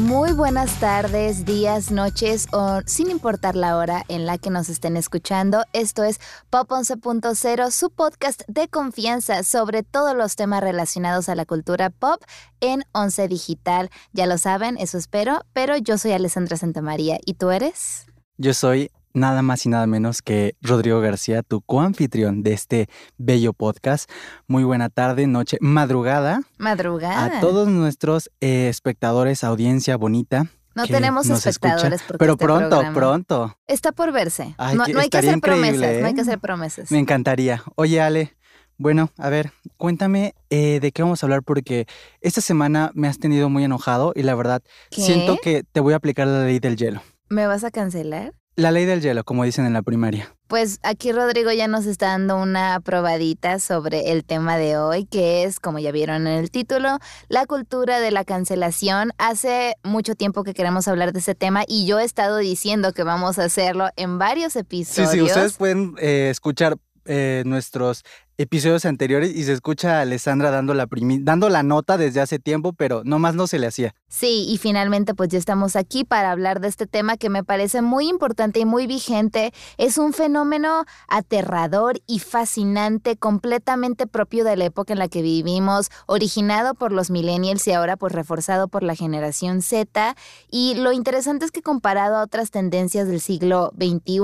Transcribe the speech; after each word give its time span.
Muy 0.00 0.32
buenas 0.32 0.78
tardes, 0.78 1.46
días, 1.46 1.90
noches 1.90 2.48
o 2.52 2.82
sin 2.84 3.08
importar 3.08 3.56
la 3.56 3.78
hora 3.78 4.04
en 4.08 4.26
la 4.26 4.36
que 4.36 4.50
nos 4.50 4.68
estén 4.68 4.94
escuchando. 4.94 5.64
Esto 5.72 6.04
es 6.04 6.20
Pop 6.50 6.70
11.0, 6.70 7.70
su 7.70 7.88
podcast 7.88 8.42
de 8.46 8.68
confianza 8.68 9.42
sobre 9.42 9.82
todos 9.82 10.14
los 10.14 10.36
temas 10.36 10.60
relacionados 10.60 11.30
a 11.30 11.34
la 11.34 11.46
cultura 11.46 11.88
pop 11.88 12.22
en 12.60 12.82
11 12.92 13.26
Digital. 13.28 13.88
Ya 14.12 14.26
lo 14.26 14.36
saben, 14.36 14.76
eso 14.76 14.98
espero, 14.98 15.40
pero 15.54 15.78
yo 15.78 15.96
soy 15.96 16.12
Alessandra 16.12 16.58
Santamaría. 16.58 17.18
¿Y 17.24 17.32
tú 17.32 17.48
eres? 17.48 18.04
Yo 18.36 18.52
soy 18.52 18.90
nada 19.16 19.42
más 19.42 19.64
y 19.64 19.70
nada 19.70 19.86
menos 19.86 20.22
que 20.22 20.56
Rodrigo 20.60 21.00
García, 21.00 21.42
tu 21.42 21.62
coanfitrión 21.62 22.42
de 22.42 22.52
este 22.52 22.88
bello 23.16 23.54
podcast. 23.54 24.08
Muy 24.46 24.62
buena 24.62 24.90
tarde, 24.90 25.26
noche, 25.26 25.56
madrugada. 25.60 26.42
Madrugada. 26.58 27.38
A 27.38 27.40
todos 27.40 27.68
nuestros 27.68 28.30
eh, 28.40 28.68
espectadores, 28.68 29.42
audiencia 29.42 29.96
bonita. 29.96 30.46
No 30.74 30.86
tenemos 30.86 31.30
espectadores, 31.30 32.02
pero 32.18 32.34
este 32.34 32.44
pronto, 32.44 32.82
pronto. 32.92 33.56
Está 33.66 33.92
por 33.92 34.12
verse. 34.12 34.54
no, 34.74 34.84
hay 34.84 35.08
que 35.08 35.18
hacer 35.18 35.40
promesas, 35.40 36.00
no 36.00 36.06
hay 36.06 36.14
que 36.14 36.20
¿eh? 36.20 36.22
hacer 36.22 36.38
promesas. 36.38 36.90
Me 36.90 36.98
encantaría. 36.98 37.62
Oye, 37.76 38.02
Ale, 38.02 38.36
bueno, 38.76 39.10
a 39.16 39.30
ver, 39.30 39.52
cuéntame 39.78 40.34
eh, 40.50 40.78
de 40.80 40.92
qué 40.92 41.02
vamos 41.02 41.22
a 41.22 41.26
hablar 41.26 41.42
porque 41.42 41.86
esta 42.20 42.42
semana 42.42 42.90
me 42.92 43.08
has 43.08 43.18
tenido 43.18 43.48
muy 43.48 43.64
enojado 43.64 44.12
y 44.14 44.22
la 44.22 44.34
verdad 44.34 44.62
siento 44.90 45.38
que 45.42 45.62
te 45.62 45.80
voy 45.80 45.94
a 45.94 45.96
aplicar 45.96 46.26
la 46.26 46.44
ley 46.44 46.58
del 46.58 46.76
hielo. 46.76 47.00
¿Me 47.30 47.46
vas 47.46 47.64
a 47.64 47.70
cancelar? 47.70 48.34
La 48.58 48.70
ley 48.70 48.86
del 48.86 49.02
hielo, 49.02 49.22
como 49.22 49.44
dicen 49.44 49.66
en 49.66 49.74
la 49.74 49.82
primaria. 49.82 50.34
Pues 50.46 50.78
aquí 50.82 51.12
Rodrigo 51.12 51.52
ya 51.52 51.68
nos 51.68 51.84
está 51.84 52.06
dando 52.06 52.38
una 52.38 52.80
probadita 52.80 53.58
sobre 53.58 54.12
el 54.12 54.24
tema 54.24 54.56
de 54.56 54.78
hoy, 54.78 55.04
que 55.04 55.44
es, 55.44 55.60
como 55.60 55.78
ya 55.78 55.92
vieron 55.92 56.26
en 56.26 56.38
el 56.38 56.50
título, 56.50 56.98
la 57.28 57.44
cultura 57.44 58.00
de 58.00 58.10
la 58.10 58.24
cancelación. 58.24 59.12
Hace 59.18 59.74
mucho 59.82 60.14
tiempo 60.14 60.42
que 60.42 60.54
queremos 60.54 60.88
hablar 60.88 61.12
de 61.12 61.18
ese 61.18 61.34
tema 61.34 61.64
y 61.68 61.86
yo 61.86 61.98
he 61.98 62.04
estado 62.04 62.38
diciendo 62.38 62.94
que 62.94 63.02
vamos 63.02 63.38
a 63.38 63.44
hacerlo 63.44 63.90
en 63.96 64.18
varios 64.18 64.56
episodios. 64.56 65.10
Sí, 65.10 65.18
sí, 65.18 65.22
ustedes 65.22 65.52
pueden 65.58 65.94
eh, 65.98 66.28
escuchar 66.30 66.78
eh, 67.04 67.42
nuestros 67.44 68.04
episodios 68.38 68.84
anteriores 68.84 69.34
y 69.34 69.44
se 69.44 69.52
escucha 69.52 69.98
a 69.98 70.00
Alessandra 70.02 70.50
dando 70.50 70.74
la, 70.74 70.86
dando 71.20 71.48
la 71.48 71.62
nota 71.62 71.96
desde 71.96 72.20
hace 72.20 72.38
tiempo, 72.38 72.72
pero 72.72 73.02
nomás 73.04 73.34
no 73.34 73.46
se 73.46 73.58
le 73.58 73.66
hacía. 73.66 73.94
Sí, 74.08 74.46
y 74.48 74.58
finalmente 74.58 75.14
pues 75.14 75.30
ya 75.30 75.38
estamos 75.38 75.74
aquí 75.74 76.04
para 76.04 76.30
hablar 76.30 76.60
de 76.60 76.68
este 76.68 76.86
tema 76.86 77.16
que 77.16 77.30
me 77.30 77.44
parece 77.44 77.82
muy 77.82 78.08
importante 78.08 78.60
y 78.60 78.64
muy 78.64 78.86
vigente. 78.86 79.52
Es 79.78 79.98
un 79.98 80.12
fenómeno 80.12 80.84
aterrador 81.08 82.00
y 82.06 82.18
fascinante, 82.18 83.16
completamente 83.16 84.06
propio 84.06 84.44
de 84.44 84.56
la 84.56 84.66
época 84.66 84.92
en 84.92 84.98
la 84.98 85.08
que 85.08 85.22
vivimos, 85.22 85.90
originado 86.06 86.74
por 86.74 86.92
los 86.92 87.10
millennials 87.10 87.66
y 87.66 87.72
ahora 87.72 87.96
pues 87.96 88.12
reforzado 88.12 88.68
por 88.68 88.82
la 88.82 88.94
generación 88.94 89.62
Z. 89.62 90.14
Y 90.50 90.74
lo 90.74 90.92
interesante 90.92 91.44
es 91.44 91.50
que 91.50 91.62
comparado 91.62 92.16
a 92.16 92.22
otras 92.22 92.50
tendencias 92.50 93.08
del 93.08 93.20
siglo 93.20 93.72
XXI, 93.76 94.20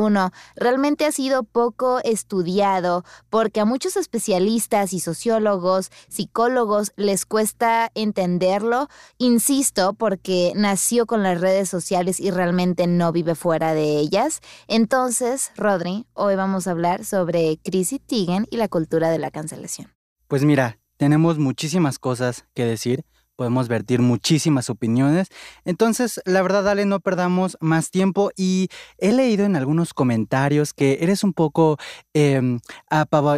realmente 0.54 1.06
ha 1.06 1.12
sido 1.12 1.44
poco 1.44 2.00
estudiado 2.04 3.04
porque 3.30 3.60
a 3.60 3.64
muchos 3.64 3.96
especialistas 4.02 4.92
y 4.92 5.00
sociólogos, 5.00 5.90
psicólogos 6.08 6.92
les 6.96 7.24
cuesta 7.24 7.90
entenderlo, 7.94 8.88
insisto, 9.16 9.94
porque 9.94 10.52
nació 10.54 11.06
con 11.06 11.22
las 11.22 11.40
redes 11.40 11.70
sociales 11.70 12.20
y 12.20 12.30
realmente 12.30 12.86
no 12.86 13.12
vive 13.12 13.34
fuera 13.34 13.72
de 13.72 13.96
ellas. 13.96 14.40
Entonces, 14.68 15.52
Rodri, 15.56 16.06
hoy 16.12 16.36
vamos 16.36 16.66
a 16.66 16.72
hablar 16.72 17.04
sobre 17.06 17.58
Chrissy 17.64 17.98
Teigen 17.98 18.46
y 18.50 18.58
la 18.58 18.68
cultura 18.68 19.10
de 19.10 19.18
la 19.18 19.30
cancelación. 19.30 19.92
Pues 20.28 20.44
mira, 20.44 20.78
tenemos 20.96 21.38
muchísimas 21.38 21.98
cosas 21.98 22.44
que 22.54 22.64
decir 22.64 23.04
podemos 23.36 23.68
vertir 23.68 24.00
muchísimas 24.00 24.70
opiniones. 24.70 25.28
Entonces, 25.64 26.20
la 26.24 26.42
verdad, 26.42 26.62
dale, 26.62 26.84
no 26.84 27.00
perdamos 27.00 27.56
más 27.60 27.90
tiempo 27.90 28.30
y 28.36 28.68
he 28.98 29.12
leído 29.12 29.44
en 29.44 29.56
algunos 29.56 29.94
comentarios 29.94 30.72
que 30.72 30.98
eres 31.00 31.24
un 31.24 31.32
poco 31.32 31.78
em, 32.14 32.60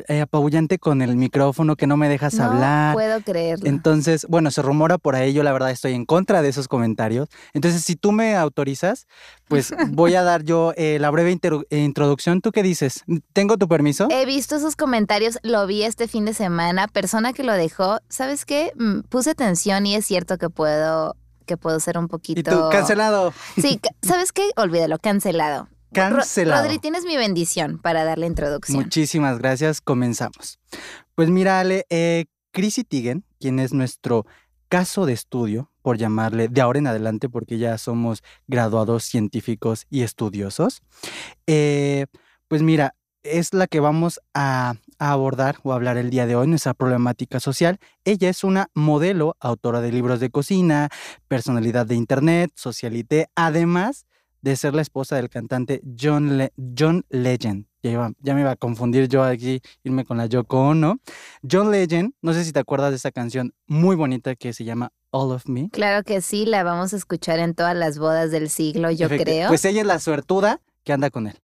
eh, 0.08 0.20
apabullante 0.20 0.78
con 0.78 1.02
el 1.02 1.16
micrófono, 1.16 1.76
que 1.76 1.86
no 1.86 1.96
me 1.96 2.08
dejas 2.08 2.34
no 2.34 2.44
hablar. 2.44 2.94
puedo 2.94 3.20
creerlo. 3.22 3.66
Entonces, 3.66 4.26
bueno, 4.28 4.50
se 4.50 4.62
rumora 4.62 4.98
por 4.98 5.14
ahí, 5.14 5.32
yo 5.32 5.42
la 5.42 5.52
verdad 5.52 5.70
estoy 5.70 5.94
en 5.94 6.04
contra 6.04 6.42
de 6.42 6.48
esos 6.48 6.68
comentarios. 6.68 7.28
Entonces, 7.52 7.82
si 7.84 7.96
tú 7.96 8.12
me 8.12 8.36
autorizas, 8.36 9.06
pues 9.48 9.72
voy 9.90 10.14
a 10.14 10.22
dar 10.22 10.44
yo 10.44 10.72
eh, 10.76 10.98
la 11.00 11.10
breve 11.10 11.38
introducción. 11.70 12.40
¿Tú 12.40 12.52
qué 12.52 12.62
dices? 12.62 13.04
¿Tengo 13.32 13.56
tu 13.56 13.68
permiso? 13.68 14.08
He 14.10 14.26
visto 14.26 14.56
esos 14.56 14.76
comentarios, 14.76 15.38
lo 15.42 15.66
vi 15.66 15.82
este 15.82 16.08
fin 16.08 16.24
de 16.24 16.34
semana, 16.34 16.88
persona 16.88 17.32
que 17.32 17.44
lo 17.44 17.52
dejó, 17.52 17.98
¿sabes 18.08 18.44
qué? 18.44 18.72
Mm, 18.76 19.00
puse 19.08 19.30
atención 19.30 19.83
y 19.86 19.94
es 19.94 20.06
cierto 20.06 20.38
que 20.38 20.50
puedo 20.50 21.16
que 21.44 21.56
puedo 21.56 21.78
ser 21.80 21.98
un 21.98 22.08
poquito... 22.08 22.40
¿Y 22.40 22.42
tú, 22.42 22.68
cancelado? 22.70 23.32
Sí, 23.60 23.80
¿sabes 24.02 24.32
qué? 24.32 24.50
Olvídalo, 24.56 24.98
cancelado. 24.98 25.68
Cancelado. 25.92 26.62
Rodri, 26.62 26.78
tienes 26.78 27.04
mi 27.04 27.16
bendición 27.16 27.78
para 27.78 28.04
dar 28.04 28.18
la 28.18 28.26
introducción. 28.26 28.82
Muchísimas 28.82 29.38
gracias, 29.38 29.80
comenzamos. 29.80 30.58
Pues 31.14 31.30
mira, 31.30 31.60
Ale, 31.60 31.86
eh, 31.90 32.24
Chrissy 32.50 32.84
Teigen, 32.84 33.24
quien 33.38 33.60
es 33.60 33.72
nuestro 33.72 34.26
caso 34.68 35.06
de 35.06 35.12
estudio, 35.12 35.70
por 35.82 35.98
llamarle 35.98 36.48
de 36.48 36.60
ahora 36.60 36.78
en 36.78 36.86
adelante, 36.86 37.28
porque 37.28 37.58
ya 37.58 37.78
somos 37.78 38.22
graduados 38.48 39.04
científicos 39.04 39.86
y 39.90 40.02
estudiosos, 40.02 40.82
eh, 41.46 42.06
pues 42.48 42.62
mira, 42.62 42.94
es 43.24 43.54
la 43.54 43.66
que 43.66 43.80
vamos 43.80 44.20
a, 44.34 44.74
abordar 44.98 45.56
o 45.64 45.72
hablar 45.72 45.96
el 45.98 46.08
día 46.08 46.24
de 46.24 46.36
hoy, 46.36 46.46
nuestra 46.46 46.72
problemática 46.72 47.40
social. 47.40 47.78
Ella 48.04 48.28
es 48.28 48.44
una 48.44 48.68
modelo, 48.74 49.36
autora 49.40 49.80
de 49.80 49.90
libros 49.90 50.20
de 50.20 50.30
cocina, 50.30 50.88
personalidad 51.26 51.84
de 51.84 51.96
internet, 51.96 52.52
socialité, 52.54 53.28
además 53.34 54.06
de 54.40 54.56
ser 54.56 54.74
la 54.74 54.82
esposa 54.82 55.16
del 55.16 55.30
cantante 55.30 55.82
John, 56.00 56.48
John 56.78 57.04
Legend. 57.08 57.66
Ya, 57.82 58.12
ya, 58.20 58.34
me 58.34 58.42
iba 58.42 58.52
a 58.52 58.56
confundir 58.56 59.08
yo 59.08 59.24
aquí, 59.24 59.60
irme 59.82 60.04
con 60.04 60.16
la 60.16 60.26
Yoko 60.26 60.68
Ono. 60.68 61.00
John 61.50 61.70
Legend, 61.70 62.14
no 62.22 62.32
sé 62.32 62.44
si 62.44 62.52
te 62.52 62.60
acuerdas 62.60 62.90
de 62.90 62.96
esa 62.96 63.10
canción 63.10 63.52
muy 63.66 63.96
bonita 63.96 64.36
que 64.36 64.52
se 64.52 64.64
llama 64.64 64.92
All 65.10 65.32
of 65.32 65.48
Me. 65.48 65.68
Claro 65.70 66.02
que 66.02 66.22
sí, 66.22 66.46
la 66.46 66.62
vamos 66.62 66.94
a 66.94 66.96
escuchar 66.96 67.40
en 67.40 67.54
todas 67.54 67.76
las 67.76 67.98
bodas 67.98 68.30
del 68.30 68.48
siglo, 68.48 68.90
yo 68.90 69.08
creo. 69.08 69.48
Pues 69.48 69.64
ella 69.64 69.80
es 69.80 69.86
la 69.86 69.98
suertuda 69.98 70.60
que 70.82 70.92
anda 70.92 71.10
con 71.10 71.26
él 71.26 71.43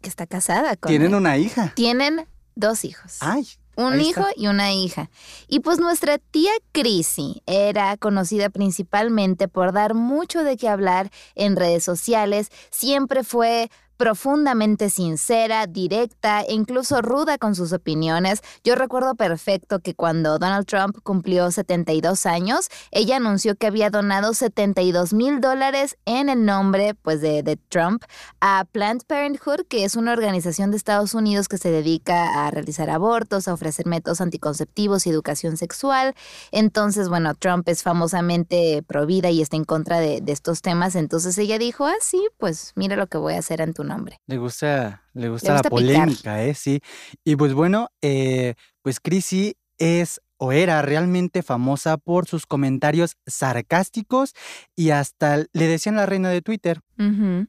que 0.00 0.08
está 0.08 0.26
casada 0.26 0.76
con 0.76 0.90
Tienen 0.90 1.14
una 1.14 1.36
hija. 1.38 1.72
Tienen 1.74 2.26
dos 2.54 2.84
hijos. 2.84 3.18
Ay. 3.20 3.46
Un 3.76 4.00
hijo 4.00 4.26
y 4.36 4.48
una 4.48 4.72
hija. 4.72 5.08
Y 5.48 5.60
pues 5.60 5.78
nuestra 5.78 6.18
tía 6.18 6.50
Chrissy 6.72 7.42
era 7.46 7.96
conocida 7.96 8.50
principalmente 8.50 9.48
por 9.48 9.72
dar 9.72 9.94
mucho 9.94 10.44
de 10.44 10.58
qué 10.58 10.68
hablar 10.68 11.10
en 11.34 11.56
redes 11.56 11.82
sociales. 11.82 12.50
Siempre 12.70 13.24
fue 13.24 13.70
profundamente 14.00 14.88
sincera, 14.88 15.66
directa 15.66 16.40
e 16.40 16.54
incluso 16.54 17.02
ruda 17.02 17.36
con 17.36 17.54
sus 17.54 17.74
opiniones. 17.74 18.40
Yo 18.64 18.74
recuerdo 18.74 19.14
perfecto 19.14 19.80
que 19.80 19.94
cuando 19.94 20.38
Donald 20.38 20.64
Trump 20.64 20.96
cumplió 21.02 21.50
72 21.50 22.24
años, 22.24 22.70
ella 22.92 23.16
anunció 23.16 23.56
que 23.56 23.66
había 23.66 23.90
donado 23.90 24.32
72 24.32 25.12
mil 25.12 25.42
dólares 25.42 25.98
en 26.06 26.30
el 26.30 26.46
nombre 26.46 26.94
pues, 26.94 27.20
de, 27.20 27.58
Trump 27.68 28.04
a 28.40 28.64
Planned 28.72 29.02
Parenthood, 29.06 29.66
que 29.68 29.84
es 29.84 29.96
una 29.96 30.12
organización 30.12 30.70
de 30.70 30.78
Estados 30.78 31.12
Unidos 31.12 31.46
que 31.46 31.58
se 31.58 31.70
dedica 31.70 32.46
a 32.46 32.50
realizar 32.50 32.88
abortos, 32.88 33.48
a 33.48 33.52
ofrecer 33.52 33.86
métodos 33.86 34.22
anticonceptivos 34.22 35.06
y 35.06 35.10
educación 35.10 35.58
sexual. 35.58 36.14
Entonces, 36.52 37.10
bueno, 37.10 37.34
Trump 37.34 37.68
es 37.68 37.82
famosamente 37.82 38.82
pro 38.86 39.04
vida 39.04 39.28
y 39.28 39.42
está 39.42 39.56
en 39.56 39.64
contra 39.64 40.00
de, 40.00 40.22
estos 40.26 40.62
temas. 40.62 40.94
Entonces 40.94 41.36
ella 41.36 41.58
dijo, 41.58 41.84
ah, 41.84 41.96
sí, 42.00 42.26
pues 42.38 42.72
mira 42.76 42.96
lo 42.96 43.06
que 43.06 43.18
voy 43.18 43.34
a 43.34 43.40
hacer 43.40 43.60
en 43.60 43.74
tu 43.96 44.04
le 44.26 44.36
gusta, 44.38 45.04
le 45.14 45.28
gusta, 45.28 45.54
la 45.54 45.62
polémica, 45.62 46.44
¿eh? 46.44 46.54
Sí. 46.54 46.80
Y 47.24 47.36
pues 47.36 47.52
bueno, 47.54 47.88
eh, 48.02 48.54
pues 48.82 49.00
Chrissy 49.00 49.56
es 49.78 50.20
o 50.42 50.52
era 50.52 50.80
realmente 50.80 51.42
famosa 51.42 51.98
por 51.98 52.26
sus 52.26 52.46
comentarios 52.46 53.16
sarcásticos 53.26 54.32
y 54.74 54.88
hasta 54.88 55.44
le 55.52 55.66
decían 55.66 55.96
la 55.96 56.06
reina 56.06 56.30
de 56.30 56.40
Twitter. 56.40 56.80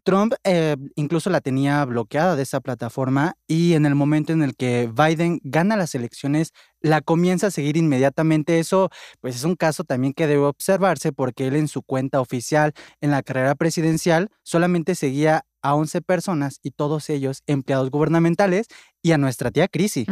Trump 0.03 0.33
eh, 0.43 0.77
incluso 0.95 1.29
la 1.29 1.41
tenía 1.41 1.83
bloqueada 1.85 2.35
de 2.35 2.43
esa 2.43 2.59
plataforma 2.61 3.35
y 3.47 3.73
en 3.73 3.85
el 3.85 3.95
momento 3.95 4.31
en 4.33 4.43
el 4.43 4.55
que 4.55 4.89
Biden 4.93 5.39
gana 5.43 5.75
las 5.75 5.95
elecciones, 5.95 6.51
la 6.81 7.01
comienza 7.01 7.47
a 7.47 7.51
seguir 7.51 7.77
inmediatamente. 7.77 8.59
Eso 8.59 8.89
pues 9.21 9.35
es 9.35 9.43
un 9.45 9.55
caso 9.55 9.83
también 9.85 10.13
que 10.13 10.27
debe 10.27 10.43
observarse 10.43 11.13
porque 11.13 11.47
él 11.47 11.55
en 11.55 11.69
su 11.69 11.83
cuenta 11.83 12.19
oficial 12.19 12.73
en 12.99 13.11
la 13.11 13.23
carrera 13.23 13.55
presidencial 13.55 14.29
solamente 14.43 14.95
seguía 14.95 15.45
a 15.61 15.75
11 15.75 16.01
personas 16.01 16.59
y 16.61 16.71
todos 16.71 17.09
ellos 17.09 17.43
empleados 17.45 17.89
gubernamentales 17.89 18.67
y 19.01 19.11
a 19.11 19.17
nuestra 19.17 19.51
tía 19.51 19.67
Crisi. 19.67 20.05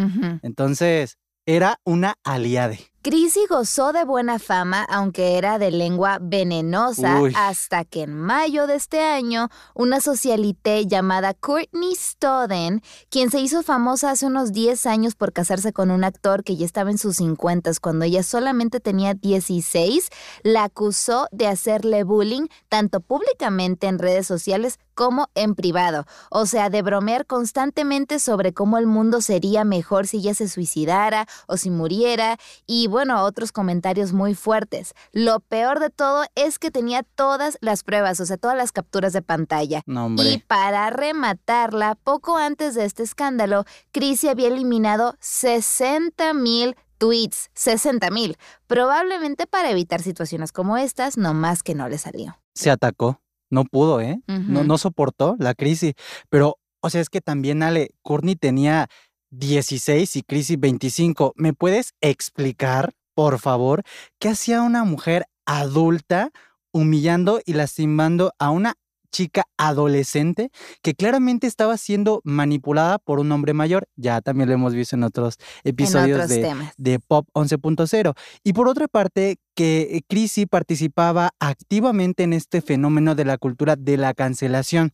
Entonces, 0.43 1.17
era 1.49 1.79
una 1.83 2.13
aliade. 2.23 2.77
Chrissy 3.01 3.45
gozó 3.47 3.93
de 3.93 4.03
buena 4.03 4.39
fama, 4.39 4.83
aunque 4.89 5.37
era 5.37 5.59
de 5.59 5.71
lengua 5.71 6.17
venenosa, 6.21 7.21
Uy. 7.21 7.33
hasta 7.35 7.85
que 7.85 8.03
en 8.03 8.13
mayo 8.13 8.67
de 8.67 8.75
este 8.75 9.01
año, 9.01 9.49
una 9.73 10.01
socialité 10.01 10.85
llamada 10.85 11.33
Courtney 11.33 11.95
Stodden, 11.95 12.81
quien 13.09 13.31
se 13.31 13.39
hizo 13.39 13.63
famosa 13.63 14.11
hace 14.11 14.25
unos 14.25 14.51
10 14.51 14.85
años 14.85 15.15
por 15.15 15.33
casarse 15.33 15.71
con 15.71 15.91
un 15.91 16.03
actor 16.03 16.43
que 16.43 16.57
ya 16.57 16.65
estaba 16.65 16.91
en 16.91 16.97
sus 16.97 17.17
50 17.17 17.59
cuando 17.81 18.05
ella 18.05 18.23
solamente 18.23 18.79
tenía 18.79 19.13
16, 19.13 20.09
la 20.43 20.63
acusó 20.65 21.27
de 21.31 21.47
hacerle 21.47 22.03
bullying 22.03 22.47
tanto 22.67 22.99
públicamente 22.99 23.87
en 23.87 23.99
redes 23.99 24.27
sociales 24.27 24.79
como 24.93 25.29
en 25.33 25.55
privado, 25.55 26.05
o 26.29 26.45
sea, 26.45 26.69
de 26.69 26.81
bromear 26.81 27.25
constantemente 27.25 28.19
sobre 28.19 28.53
cómo 28.53 28.77
el 28.77 28.85
mundo 28.85 29.21
sería 29.21 29.63
mejor 29.63 30.07
si 30.07 30.17
ella 30.17 30.33
se 30.33 30.49
suicidara 30.49 31.25
o 31.47 31.55
si 31.55 31.69
muriera, 31.69 32.37
y 32.67 32.88
bueno, 32.89 33.23
otros 33.23 33.51
comentarios 33.51 34.11
muy 34.11 34.35
fuertes. 34.35 34.93
Lo 35.13 35.39
peor 35.39 35.79
de 35.79 35.89
todo 35.89 36.25
es 36.35 36.59
que 36.59 36.71
tenía 36.71 37.03
todas 37.03 37.57
las 37.61 37.83
pruebas, 37.83 38.19
o 38.19 38.25
sea, 38.25 38.37
todas 38.37 38.57
las 38.57 38.71
capturas 38.71 39.13
de 39.13 39.21
pantalla. 39.21 39.81
No, 39.85 40.09
Y 40.21 40.39
para 40.39 40.89
rematarla, 40.89 41.95
poco 41.95 42.37
antes 42.37 42.75
de 42.75 42.85
este 42.85 43.03
escándalo, 43.03 43.65
Chrissy 43.91 44.27
había 44.27 44.47
eliminado 44.49 45.15
60 45.19 46.33
mil 46.33 46.75
tweets, 46.97 47.49
60 47.53 48.09
mil, 48.11 48.37
probablemente 48.67 49.47
para 49.47 49.71
evitar 49.71 50.01
situaciones 50.01 50.51
como 50.51 50.77
estas, 50.77 51.17
no 51.17 51.33
más 51.33 51.63
que 51.63 51.73
no 51.73 51.87
le 51.87 51.97
salió. 51.97 52.37
Se 52.53 52.69
atacó. 52.69 53.21
No 53.49 53.65
pudo, 53.65 53.99
¿eh? 53.99 54.21
No, 54.27 54.63
no 54.63 54.77
soportó 54.77 55.35
la 55.39 55.55
crisis. 55.55 55.93
Pero, 56.29 56.59
o 56.81 56.89
sea, 56.91 57.01
es 57.01 57.09
que 57.09 57.19
también, 57.19 57.63
Ale, 57.63 57.89
Courtney 58.03 58.35
tenía 58.35 58.87
16 59.31 60.15
y 60.15 60.23
Crisis 60.23 60.59
25. 60.59 61.33
¿Me 61.35 61.53
puedes 61.53 61.93
explicar, 62.01 62.93
por 63.13 63.39
favor, 63.39 63.83
qué 64.19 64.29
hacía 64.29 64.61
una 64.61 64.83
mujer 64.83 65.25
adulta 65.45 66.31
humillando 66.71 67.41
y 67.45 67.53
lastimando 67.53 68.33
a 68.39 68.51
una 68.51 68.75
chica 69.11 69.45
adolescente 69.57 70.51
que 70.83 70.93
claramente 70.93 71.47
estaba 71.47 71.77
siendo 71.77 72.21
manipulada 72.23 72.99
por 72.99 73.19
un 73.19 73.31
hombre 73.31 73.53
mayor? 73.53 73.87
Ya 73.95 74.21
también 74.21 74.49
lo 74.49 74.55
hemos 74.55 74.73
visto 74.73 74.95
en 74.95 75.03
otros 75.03 75.37
En 75.63 75.71
episodios 75.71 76.19
otros 76.19 76.29
de, 76.77 76.99
Pop 76.99 77.27
11.0. 77.33 78.13
Y 78.43 78.53
por 78.53 78.67
otra 78.67 78.87
parte, 78.87 79.37
que 79.55 80.01
Chrissy 80.07 80.45
participaba 80.45 81.31
activamente 81.39 82.23
en 82.23 82.33
este 82.33 82.61
fenómeno 82.61 83.15
de 83.15 83.25
la 83.25 83.37
cultura 83.37 83.75
de 83.75 83.97
la 83.97 84.13
cancelación. 84.13 84.93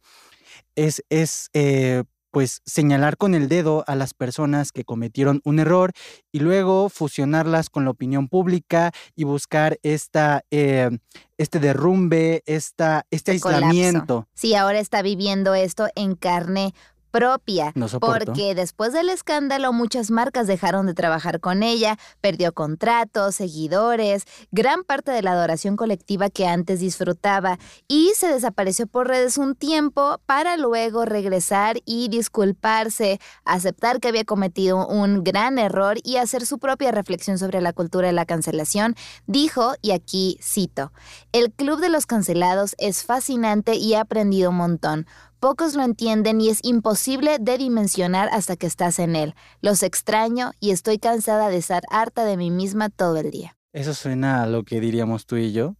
Es, 0.75 1.03
es 1.09 1.49
eh, 1.53 2.03
pues 2.35 2.61
señalar 2.65 3.15
con 3.15 3.33
el 3.33 3.47
dedo 3.47 3.85
a 3.87 3.95
las 3.95 4.13
personas 4.13 4.73
que 4.73 4.83
cometieron 4.83 5.39
un 5.45 5.57
error 5.57 5.93
y 6.33 6.39
luego 6.39 6.89
fusionarlas 6.89 7.69
con 7.69 7.85
la 7.85 7.91
opinión 7.91 8.27
pública 8.27 8.91
y 9.15 9.23
buscar 9.23 9.79
esta, 9.83 10.43
eh, 10.51 10.89
este 11.37 11.61
derrumbe, 11.61 12.43
esta, 12.45 13.05
este 13.09 13.31
Este 13.31 13.41
colapso. 13.41 13.67
aislamiento. 13.67 14.27
Sí, 14.33 14.53
ahora 14.53 14.79
está 14.79 15.01
viviendo 15.01 15.55
esto 15.55 15.87
en 15.95 16.15
carne 16.15 16.73
propia. 17.15 17.71
No. 17.75 17.87
Porque 18.01 18.55
después 18.55 18.91
del 18.91 19.07
escándalo 19.07 19.71
muchas 19.71 20.11
marcas 20.11 20.47
dejaron 20.47 20.85
de 20.85 20.93
trabajar 20.93 21.39
con 21.39 21.63
ella, 21.63 21.97
perdió 22.19 22.51
contratos, 22.51 23.35
seguidores, 23.35 24.25
gran 24.51 24.83
parte 24.83 25.11
de 25.11 25.21
la 25.21 25.31
adoración 25.31 25.77
colectiva 25.77 26.29
que 26.29 26.45
antes 26.45 26.81
disfrutaba 26.81 27.57
y 27.87 28.11
se 28.17 28.27
desapareció 28.27 28.85
por 28.85 29.07
redes 29.07 29.37
un 29.37 29.55
tiempo 29.55 30.19
para 30.25 30.57
luego 30.57 31.05
regresar 31.05 31.77
y 31.85 32.09
disculparse, 32.09 33.21
aceptar 33.45 34.01
que 34.01 34.09
había 34.09 34.25
cometido 34.25 34.85
un 34.85 35.23
gran 35.23 35.57
error 35.57 35.99
y 36.03 36.17
hacer 36.17 36.45
su 36.45 36.59
propia 36.59 36.91
reflexión 36.91 37.37
sobre 37.37 37.61
la 37.61 37.71
cultura 37.71 38.07
de 38.07 38.13
la 38.13 38.25
cancelación. 38.25 38.93
Dijo, 39.25 39.75
y 39.81 39.91
aquí 39.91 40.37
cito, 40.43 40.91
el 41.31 41.53
Club 41.53 41.79
de 41.79 41.87
los 41.87 42.07
Cancelados 42.07 42.75
es 42.77 43.05
fascinante 43.05 43.75
y 43.75 43.93
he 43.93 43.97
aprendido 43.97 44.49
un 44.49 44.57
montón. 44.57 45.07
Pocos 45.45 45.75
lo 45.75 45.83
entienden 45.83 46.41
y 46.41 46.49
es 46.49 46.59
imposible 46.63 47.37
de 47.39 47.59
dimensionar 47.59 48.29
hasta 48.31 48.55
que 48.55 48.65
estás 48.65 48.97
en 48.97 49.15
él. 49.15 49.35
Los 49.61 49.83
extraño 49.83 50.53
y 50.59 50.71
estoy 50.71 50.97
cansada 50.97 51.49
de 51.49 51.57
estar 51.57 51.83
harta 51.91 52.25
de 52.25 52.35
mí 52.35 52.49
misma 52.49 52.89
todo 52.89 53.17
el 53.17 53.29
día. 53.29 53.55
Eso 53.71 53.93
suena 53.93 54.41
a 54.41 54.47
lo 54.47 54.63
que 54.63 54.79
diríamos 54.79 55.27
tú 55.27 55.35
y 55.35 55.51
yo, 55.51 55.75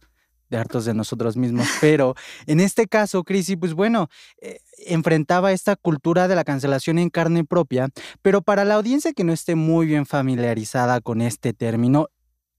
de 0.50 0.58
hartos 0.58 0.84
de 0.84 0.94
nosotros 0.94 1.36
mismos. 1.36 1.66
Pero 1.80 2.14
en 2.46 2.60
este 2.60 2.86
caso, 2.86 3.24
Chrissy, 3.24 3.56
pues 3.56 3.74
bueno, 3.74 4.06
eh, 4.40 4.60
enfrentaba 4.86 5.50
esta 5.50 5.74
cultura 5.74 6.28
de 6.28 6.36
la 6.36 6.44
cancelación 6.44 7.00
en 7.00 7.10
carne 7.10 7.42
propia, 7.42 7.88
pero 8.22 8.42
para 8.42 8.64
la 8.64 8.74
audiencia 8.74 9.14
que 9.14 9.24
no 9.24 9.32
esté 9.32 9.56
muy 9.56 9.86
bien 9.86 10.06
familiarizada 10.06 11.00
con 11.00 11.20
este 11.20 11.52
término, 11.52 12.06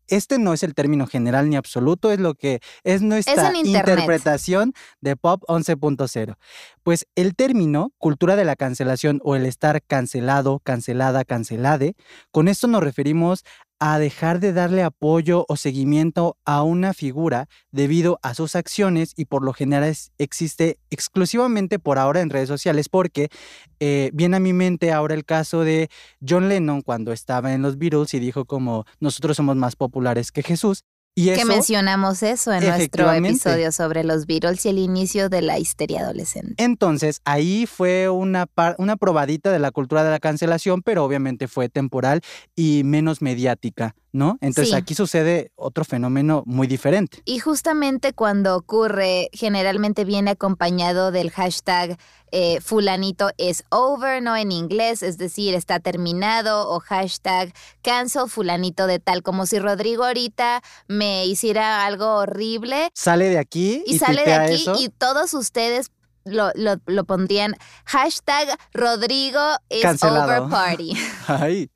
este 0.08 0.40
no 0.40 0.54
es 0.54 0.64
el 0.64 0.74
término 0.74 1.08
general 1.08 1.50
ni 1.50 1.56
absoluto, 1.56 2.12
es 2.12 2.20
lo 2.20 2.34
que 2.36 2.60
es 2.84 3.02
nuestra 3.02 3.56
interpretación 3.56 4.74
de 5.02 5.16
Pop 5.16 5.44
11.0. 5.48 6.36
Pues 6.84 7.08
el 7.16 7.36
término 7.36 7.92
cultura 7.98 8.36
de 8.36 8.46
la 8.46 8.56
cancelación 8.56 9.20
o 9.24 9.36
el 9.36 9.46
estar 9.46 9.82
cancelado, 9.84 10.60
cancelada, 10.64 11.26
cancelade, 11.26 11.96
con 12.32 12.48
esto 12.48 12.68
nos 12.68 12.84
referimos 12.84 13.44
a 13.80 14.00
dejar 14.00 14.40
de 14.40 14.54
darle 14.54 14.84
apoyo 14.84 15.46
o 15.48 15.56
seguimiento 15.56 16.38
a 16.46 16.64
una 16.64 16.94
figura 16.94 17.48
debido 17.72 18.20
a 18.24 18.34
sus 18.34 18.56
acciones 18.56 19.14
y 19.16 19.26
por 19.26 19.44
lo 19.44 19.54
general 19.54 19.96
existe 20.18 20.80
exclusivamente 20.90 21.80
por 21.80 22.00
ahora 22.00 22.22
en 22.22 22.30
redes 22.30 22.48
sociales 22.48 22.90
porque 22.90 23.30
eh, 23.80 24.10
viene 24.14 24.38
a 24.38 24.40
mi 24.40 24.54
mente 24.54 24.92
ahora 24.92 25.14
el 25.14 25.26
caso 25.26 25.64
de 25.64 25.90
John 26.28 26.50
Lennon 26.50 26.82
cuando 26.82 27.12
estaba 27.12 27.54
en 27.54 27.62
los 27.62 27.78
Beatles 27.78 28.14
y 28.14 28.20
dijo 28.20 28.46
como 28.46 28.86
nosotros 29.00 29.38
somos 29.38 29.56
más 29.56 29.76
populares 29.76 30.32
que 30.32 30.44
Jesús 30.44 30.84
y 31.20 31.34
Que 31.34 31.46
mencionamos 31.46 32.22
eso 32.22 32.54
en 32.54 32.64
nuestro 32.64 33.12
episodio 33.12 33.72
sobre 33.72 34.04
los 34.04 34.28
Beatles 34.28 34.64
y 34.68 34.70
el 34.70 34.78
inicio 34.78 35.30
de 35.30 35.42
la 35.42 35.58
histeria 35.58 36.02
adolescente. 36.02 36.64
Entonces, 36.64 37.22
ahí 37.26 37.66
fue 37.66 38.08
una, 38.08 38.46
par- 38.46 38.76
una 38.78 38.98
probadita 38.98 39.52
de 39.52 39.58
la 39.58 39.72
cultura 39.72 40.04
de 40.04 40.12
la 40.12 40.20
cancelación, 40.20 40.84
pero 40.84 41.04
obviamente 41.04 41.48
fue 41.48 41.70
temporal 41.70 42.22
y 42.56 42.84
menos 42.86 43.24
mediática, 43.24 43.96
¿no? 44.18 44.38
Entonces, 44.42 44.72
Sí. 44.72 44.76
aquí 44.76 44.96
sucede 44.96 45.52
otro 45.56 45.86
fenómeno 45.86 46.44
muy 46.46 46.68
diferente. 46.68 47.22
Y 47.26 47.40
justamente 47.40 48.12
cuando 48.14 48.56
ocurre, 48.58 49.30
generalmente 49.32 50.04
viene 50.06 50.32
acompañado 50.32 51.12
del 51.12 51.32
hashtag 51.32 51.98
eh, 52.34 52.60
fulanito 52.60 53.30
es 53.38 53.64
over, 53.70 54.22
¿no? 54.22 54.36
En 54.36 54.52
inglés, 54.52 55.02
es 55.02 55.18
decir, 55.18 55.54
está 55.54 55.80
terminado, 55.80 56.70
o 56.70 56.82
hashtag 56.82 57.54
cancel 57.82 58.28
fulanito 58.28 58.86
de 58.86 59.00
tal, 59.00 59.24
como 59.24 59.46
si 59.46 59.60
Rodrigo 59.60 60.04
ahorita 60.04 60.62
me 60.90 61.26
hiciera 61.26 61.86
algo 61.86 62.16
horrible 62.18 62.90
Sale 62.94 63.30
de 63.30 63.38
aquí 63.38 63.82
y, 63.86 63.96
y, 63.96 64.00
sale 64.00 64.26
de 64.26 64.34
aquí 64.34 64.56
eso. 64.56 64.76
y 64.78 64.90
todos 64.90 65.34
ustedes 65.34 65.90
lo, 66.26 66.52
lo- 66.56 66.82
lo 66.86 67.06
pondrían 67.06 67.56
hashtag 67.86 68.50
Rodrigo 68.74 69.40
is 69.70 69.82
Cancelado. 69.82 70.26
over 70.44 70.50
party. 70.52 70.94
Ay, 71.28 71.70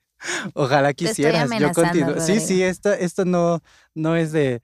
ojalá 0.54 0.94
quisieras. 0.94 1.50
Yo 1.60 1.72
continúo. 1.72 2.20
Sí, 2.20 2.40
sí, 2.40 2.64
esto, 2.64 2.92
esto 2.94 3.26
no, 3.26 3.62
no 3.96 4.16
es 4.16 4.32
de 4.32 4.62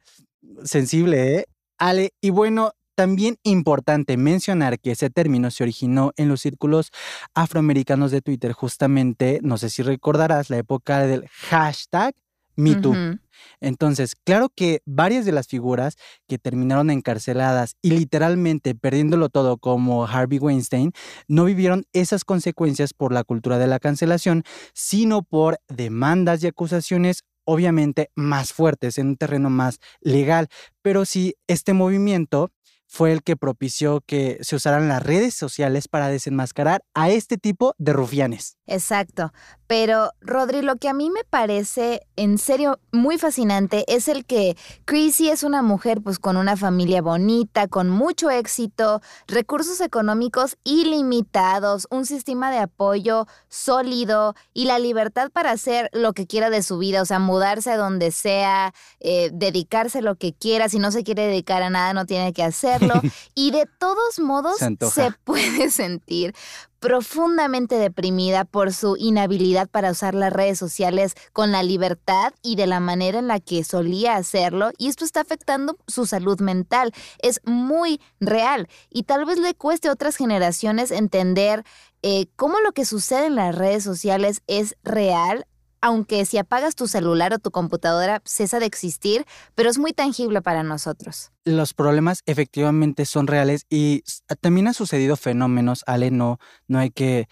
sensible, 0.64 1.36
¿eh? 1.36 1.46
Ale, 1.78 2.12
y 2.22 2.32
bueno, 2.32 2.72
también 2.96 3.38
importante 3.44 4.18
mencionar 4.18 4.80
que 4.80 4.92
ese 4.92 5.12
término 5.12 5.52
se 5.52 5.64
originó 5.64 6.14
en 6.18 6.30
los 6.30 6.42
círculos 6.42 6.92
afroamericanos 7.36 8.10
de 8.10 8.22
Twitter, 8.22 8.54
justamente, 8.54 9.40
no 9.44 9.60
sé 9.60 9.70
si 9.70 9.84
recordarás, 9.84 10.50
la 10.50 10.58
época 10.58 11.06
del 11.06 11.28
hashtag 11.50 12.16
MeToo. 12.56 13.20
Entonces, 13.62 14.16
claro 14.16 14.50
que 14.56 14.82
varias 14.86 15.26
de 15.26 15.32
las 15.32 15.48
figuras 15.48 15.96
que 16.28 16.38
terminaron 16.38 16.90
encarceladas 16.90 17.76
y 17.82 17.92
literalmente 17.92 18.76
perdiéndolo 18.76 19.30
todo 19.30 19.58
como 19.58 20.06
Harvey 20.06 20.40
Weinstein, 20.40 20.92
no 21.28 21.46
vivieron 21.46 21.86
esas 21.94 22.24
consecuencias 22.24 22.94
por 22.94 23.14
la 23.14 23.24
cultura 23.24 23.58
de 23.58 23.68
la 23.68 23.80
cancelación, 23.80 24.44
sino 24.74 25.24
por 25.24 25.60
demandas 25.68 26.44
y 26.44 26.48
acusaciones 26.48 27.24
obviamente 27.46 28.12
más 28.16 28.52
fuertes 28.52 28.98
en 28.98 29.08
un 29.08 29.18
terreno 29.18 29.50
más 29.50 29.80
legal. 30.02 30.50
Pero 30.82 31.06
sí, 31.06 31.36
este 31.48 31.74
movimiento 31.74 32.52
fue 32.88 33.12
el 33.12 33.24
que 33.24 33.36
propició 33.36 34.02
que 34.02 34.38
se 34.42 34.56
usaran 34.56 34.88
las 34.88 35.04
redes 35.04 35.34
sociales 35.34 35.88
para 35.88 36.10
desenmascarar 36.10 36.84
a 36.94 37.10
este 37.10 37.38
tipo 37.38 37.74
de 37.78 37.94
rufianes. 37.94 38.57
Exacto. 38.68 39.32
Pero, 39.68 40.12
Rodri, 40.22 40.62
lo 40.62 40.78
que 40.78 40.88
a 40.88 40.94
mí 40.94 41.10
me 41.10 41.26
parece 41.26 42.08
en 42.16 42.38
serio 42.38 42.80
muy 42.94 43.18
fascinante 43.18 43.84
es 43.94 44.08
el 44.08 44.26
que 44.26 44.56
Chrissy 44.86 45.30
es 45.30 45.44
una 45.44 45.62
mujer 45.62 46.02
pues 46.02 46.20
con 46.20 46.38
una 46.38 46.56
familia 46.56 47.02
bonita, 47.02 47.68
con 47.68 47.90
mucho 47.90 48.30
éxito, 48.30 49.02
recursos 49.28 49.82
económicos 49.82 50.58
ilimitados, 50.64 51.88
un 51.92 52.06
sistema 52.06 52.50
de 52.50 52.60
apoyo 52.60 53.28
sólido 53.50 54.36
y 54.54 54.66
la 54.66 54.80
libertad 54.80 55.32
para 55.32 55.52
hacer 55.52 55.90
lo 55.92 56.14
que 56.14 56.28
quiera 56.28 56.50
de 56.50 56.64
su 56.64 56.78
vida, 56.78 57.02
o 57.02 57.06
sea, 57.06 57.20
mudarse 57.20 57.72
a 57.72 57.78
donde 57.78 58.12
sea, 58.12 58.74
eh, 59.02 59.32
dedicarse 59.34 60.00
a 60.00 60.02
lo 60.02 60.16
que 60.16 60.34
quiera, 60.34 60.70
si 60.70 60.80
no 60.80 60.92
se 60.92 61.04
quiere 61.04 61.28
dedicar 61.28 61.62
a 61.62 61.70
nada 61.70 61.94
no 61.94 62.06
tiene 62.06 62.32
que 62.32 62.44
hacerlo. 62.44 62.94
y 63.36 63.52
de 63.52 63.68
todos 63.80 64.20
modos 64.20 64.58
se 64.58 65.12
puede 65.26 65.72
sentir 65.72 66.34
profundamente 66.80 67.76
deprimida 67.76 68.46
por 68.46 68.74
su 68.74 68.96
inhabilidad 68.98 69.68
para 69.70 69.92
usar 69.92 70.14
las 70.14 70.32
redes 70.32 70.60
sociales 70.60 71.16
con 71.34 71.52
la 71.52 71.64
libertad 71.64 72.34
y 72.42 72.56
de 72.56 72.68
la 72.68 72.80
manera 72.80 73.20
en 73.20 73.28
la 73.28 73.40
que 73.40 73.64
solía 73.64 74.16
hacerlo 74.16 74.72
y 74.78 74.88
esto 74.88 75.06
está 75.06 75.22
afectando 75.22 75.78
su 75.88 76.06
salud 76.06 76.40
mental. 76.40 76.94
Es 77.20 77.42
muy 77.46 78.02
real 78.20 78.68
y 78.90 79.04
tal 79.04 79.26
vez 79.26 79.40
le 79.40 79.56
cueste 79.56 79.88
a 79.88 79.94
otras 79.94 80.16
generaciones 80.16 80.92
entender 80.92 81.64
eh, 82.04 82.28
cómo 82.36 82.60
lo 82.60 82.72
que 82.72 82.86
sucede 82.86 83.26
en 83.26 83.36
las 83.36 83.56
redes 83.56 83.84
sociales 83.84 84.42
es 84.48 84.76
real. 84.84 85.46
Aunque 85.82 86.26
si 86.26 86.38
apagas 86.38 86.76
tu 86.76 86.88
celular 86.88 87.34
o 87.34 87.40
tu 87.40 87.52
computadora 87.52 88.22
cesa 88.26 88.60
de 88.60 88.66
existir, 88.66 89.26
pero 89.56 89.70
es 89.70 89.78
muy 89.78 89.94
tangible 89.94 90.42
para 90.42 90.64
nosotros. 90.64 91.32
los 91.46 91.74
problemas 91.74 92.24
efectivamente 92.26 93.06
son 93.06 93.28
reales 93.28 93.66
y 93.70 94.04
s- 94.06 94.22
también 94.42 94.68
ha 94.68 94.74
sucedido 94.74 95.16
fenómenos, 95.16 95.84
Ale, 95.88 96.12
no, 96.12 96.40
no 96.68 96.80
hay 96.80 96.90
que 96.92 97.28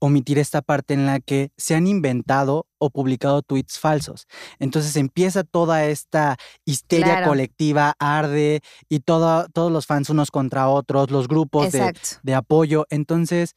omitir 0.00 0.38
esta 0.38 0.60
parte 0.60 0.92
en 0.92 1.06
la 1.06 1.18
que 1.20 1.50
se 1.56 1.74
han 1.74 1.86
inventado 1.86 2.66
o 2.76 2.90
publicado 2.90 3.40
tweets 3.40 3.78
falsos. 3.78 4.26
Entonces 4.58 4.96
empieza 4.96 5.44
toda 5.44 5.86
esta 5.86 6.36
histeria 6.66 7.06
Claro. 7.16 7.28
colectiva, 7.28 7.94
arde 7.98 8.60
y 8.90 9.00
todo- 9.00 9.46
todos 9.48 9.72
los 9.72 9.86
fans 9.86 10.10
unos 10.10 10.30
contra 10.30 10.68
otros, 10.68 11.10
los 11.10 11.26
grupos 11.26 11.72
de 11.72 12.34
apoyo. 12.34 12.84
Entonces, 12.90 13.54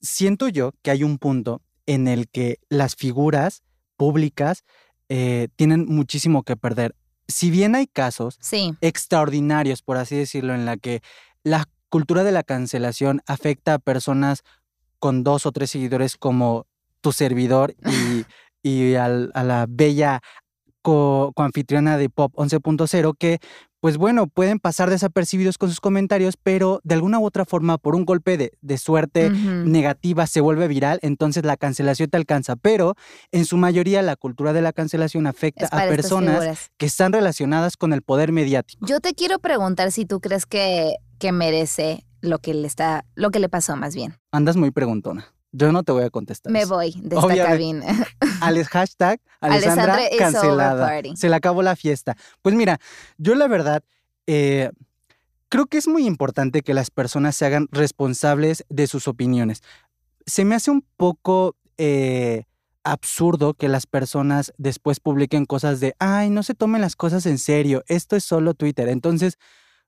siento 0.00 0.48
yo 0.48 0.72
que 0.82 0.90
hay 0.90 1.02
un 1.04 1.18
punto 1.18 1.60
en 1.88 2.06
el 2.06 2.28
que 2.28 2.58
las 2.68 2.94
figuras 2.94 3.62
públicas 3.96 4.62
eh, 5.08 5.48
tienen 5.56 5.86
muchísimo 5.88 6.42
que 6.42 6.54
perder. 6.56 6.94
Si 7.26 7.50
bien 7.50 7.74
hay 7.74 7.86
casos 7.86 8.36
Sí, 8.40 8.74
extraordinarios, 8.80 9.82
por 9.82 9.96
así 9.96 10.14
decirlo, 10.16 10.54
en 10.54 10.64
la 10.66 10.76
que 10.76 11.00
la 11.42 11.64
cultura 11.88 12.22
de 12.24 12.32
la 12.32 12.42
cancelación 12.42 13.22
afecta 13.26 13.74
a 13.74 13.78
personas 13.78 14.42
con 14.98 15.24
dos 15.24 15.46
o 15.46 15.52
tres 15.52 15.70
seguidores 15.70 16.16
como 16.16 16.66
tu 17.00 17.12
servidor 17.12 17.74
y, 17.86 18.24
y 18.62 18.94
al- 18.96 19.30
a 19.34 19.42
la 19.44 19.66
bella 19.68 20.20
co- 20.88 21.32
coanfitriona 21.34 21.96
de 21.98 22.08
Pop 22.08 22.32
11.0 22.36 23.14
que, 23.18 23.38
pues 23.80 23.96
bueno, 23.96 24.26
pueden 24.26 24.58
pasar 24.58 24.90
desapercibidos 24.90 25.58
con 25.58 25.68
sus 25.68 25.80
comentarios, 25.80 26.36
pero 26.42 26.80
de 26.82 26.94
alguna 26.94 27.18
u 27.20 27.24
otra 27.26 27.44
forma, 27.44 27.78
por 27.78 27.94
un 27.94 28.04
golpe 28.04 28.36
de, 28.36 28.52
de 28.60 28.78
suerte 28.78 29.30
negativa, 29.70 30.26
se 30.26 30.40
vuelve 30.40 30.66
viral, 30.66 30.98
entonces 31.02 31.44
la 31.44 31.56
cancelación 31.56 32.08
te 32.10 32.16
alcanza. 32.16 32.56
Pero 32.56 32.94
en 33.30 33.44
su 33.44 33.56
mayoría 33.56 34.02
la 34.02 34.16
cultura 34.16 34.52
de 34.52 34.62
la 34.62 34.72
cancelación 34.72 35.26
afecta 35.26 35.66
a 35.66 35.76
personas 35.90 36.38
que 36.76 36.86
están 36.86 37.12
relacionadas 37.12 37.76
con 37.76 37.92
el 37.92 38.02
poder 38.02 38.32
mediático. 38.32 38.86
Yo 38.86 39.00
te 39.00 39.14
quiero 39.14 39.38
preguntar 39.38 39.92
si 39.92 40.06
tú 40.06 40.20
crees 40.20 40.46
que, 40.46 40.94
que 41.18 41.30
merece 41.32 42.04
lo 42.20 42.38
que 42.40 42.54
le 42.54 42.66
está, 42.66 43.04
lo 43.14 43.30
que 43.30 43.38
le 43.38 43.48
pasó 43.48 43.76
más 43.76 43.94
bien. 43.94 44.14
Andas 44.32 44.56
muy 44.56 44.70
preguntona. 44.72 45.26
Yo 45.52 45.72
no 45.72 45.82
te 45.82 45.92
voy 45.92 46.04
a 46.04 46.10
contestar. 46.10 46.52
Me 46.52 46.60
eso. 46.62 46.74
voy 46.74 46.92
de 46.92 47.16
esta 47.16 47.26
Obviamente. 47.26 47.44
cabina. 47.86 48.06
Alex, 48.42 48.68
hashtag 48.68 49.20
Alessandra, 49.40 49.94
Alessandra 49.94 50.18
cancelada. 50.18 51.02
Se 51.14 51.28
le 51.28 51.36
acabó 51.36 51.62
la 51.62 51.76
fiesta. 51.76 52.16
Pues 52.42 52.54
mira, 52.54 52.78
yo 53.16 53.34
la 53.34 53.48
verdad 53.48 53.82
eh, 54.26 54.70
creo 55.48 55.66
que 55.66 55.78
es 55.78 55.88
muy 55.88 56.06
importante 56.06 56.62
que 56.62 56.74
las 56.74 56.90
personas 56.90 57.34
se 57.36 57.46
hagan 57.46 57.68
responsables 57.72 58.64
de 58.68 58.86
sus 58.86 59.08
opiniones. 59.08 59.62
Se 60.26 60.44
me 60.44 60.54
hace 60.54 60.70
un 60.70 60.84
poco 60.96 61.56
eh, 61.78 62.44
absurdo 62.84 63.54
que 63.54 63.68
las 63.68 63.86
personas 63.86 64.52
después 64.58 65.00
publiquen 65.00 65.46
cosas 65.46 65.80
de, 65.80 65.94
ay, 65.98 66.28
no 66.30 66.42
se 66.42 66.54
tomen 66.54 66.82
las 66.82 66.96
cosas 66.96 67.24
en 67.26 67.38
serio, 67.38 67.82
esto 67.86 68.16
es 68.16 68.24
solo 68.24 68.54
Twitter. 68.54 68.88
Entonces, 68.88 69.38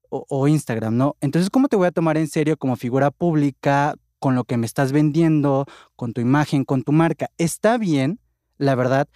o, 0.09 0.25
o 0.29 0.49
Instagram, 0.49 0.97
¿no? 0.97 1.17
Entonces, 1.21 1.51
¿cómo 1.51 1.69
te 1.69 1.77
voy 1.77 1.87
a 1.87 1.93
tomar 1.93 2.17
en 2.17 2.29
serio 2.29 2.57
como 2.57 2.77
figura 2.77 3.11
pública, 3.11 3.95
con 4.21 4.37
lo 4.37 4.45
que 4.45 4.57
me 4.57 4.67
estás 4.67 4.93
vendiendo, 4.93 5.67
con 5.97 6.13
tu 6.13 6.21
imagen, 6.21 6.65
con 6.65 6.85
tu 6.85 6.93
marca? 6.93 7.31
Está 7.39 7.77
bien, 7.79 8.21
la 8.59 8.77
verdad, 8.77 9.09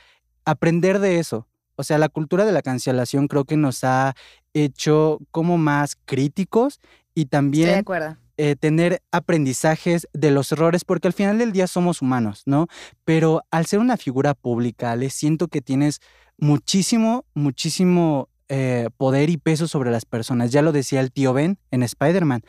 aprender 0.45 0.99
de 0.99 1.21
eso. 1.21 1.47
O 1.77 1.85
sea, 1.85 1.99
la 1.99 2.09
cultura 2.09 2.45
de 2.45 2.53
la 2.53 2.63
cancelación 2.63 3.29
creo 3.29 3.45
que 3.45 3.57
nos 3.57 3.85
ha 3.85 4.15
hecho 4.55 5.19
como 5.31 5.59
más 5.59 5.97
críticos 6.05 6.81
y 7.15 7.23
Estoy 7.23 7.25
de 7.25 7.29
también 7.31 7.79
acuerdo. 7.81 8.17
eh, 8.37 8.57
tener 8.57 9.03
aprendizajes 9.13 10.09
de 10.13 10.31
los 10.33 10.51
errores, 10.53 10.85
porque 10.85 11.09
al 11.09 11.15
final 11.15 11.39
del 11.39 11.53
día 11.53 11.67
somos 11.67 12.01
humanos, 12.03 12.43
¿no? 12.47 12.67
Pero 13.05 13.43
al 13.51 13.67
ser 13.67 13.79
una 13.81 13.97
figura 13.97 14.35
pública, 14.35 14.97
le 14.97 15.11
siento 15.11 15.49
que 15.49 15.61
tienes 15.61 16.01
muchísimo, 16.39 17.25
muchísimo 17.35 18.29
eh, 18.49 18.89
poder 18.97 19.31
y 19.31 19.37
peso 19.39 19.67
sobre 19.69 19.91
las 19.91 20.05
personas. 20.05 20.51
Ya 20.51 20.61
lo 20.63 20.73
decía 20.73 21.01
el 21.01 21.11
tío 21.13 21.33
Ben 21.33 21.59
en 21.71 21.83
Spider-Man. 21.83 22.43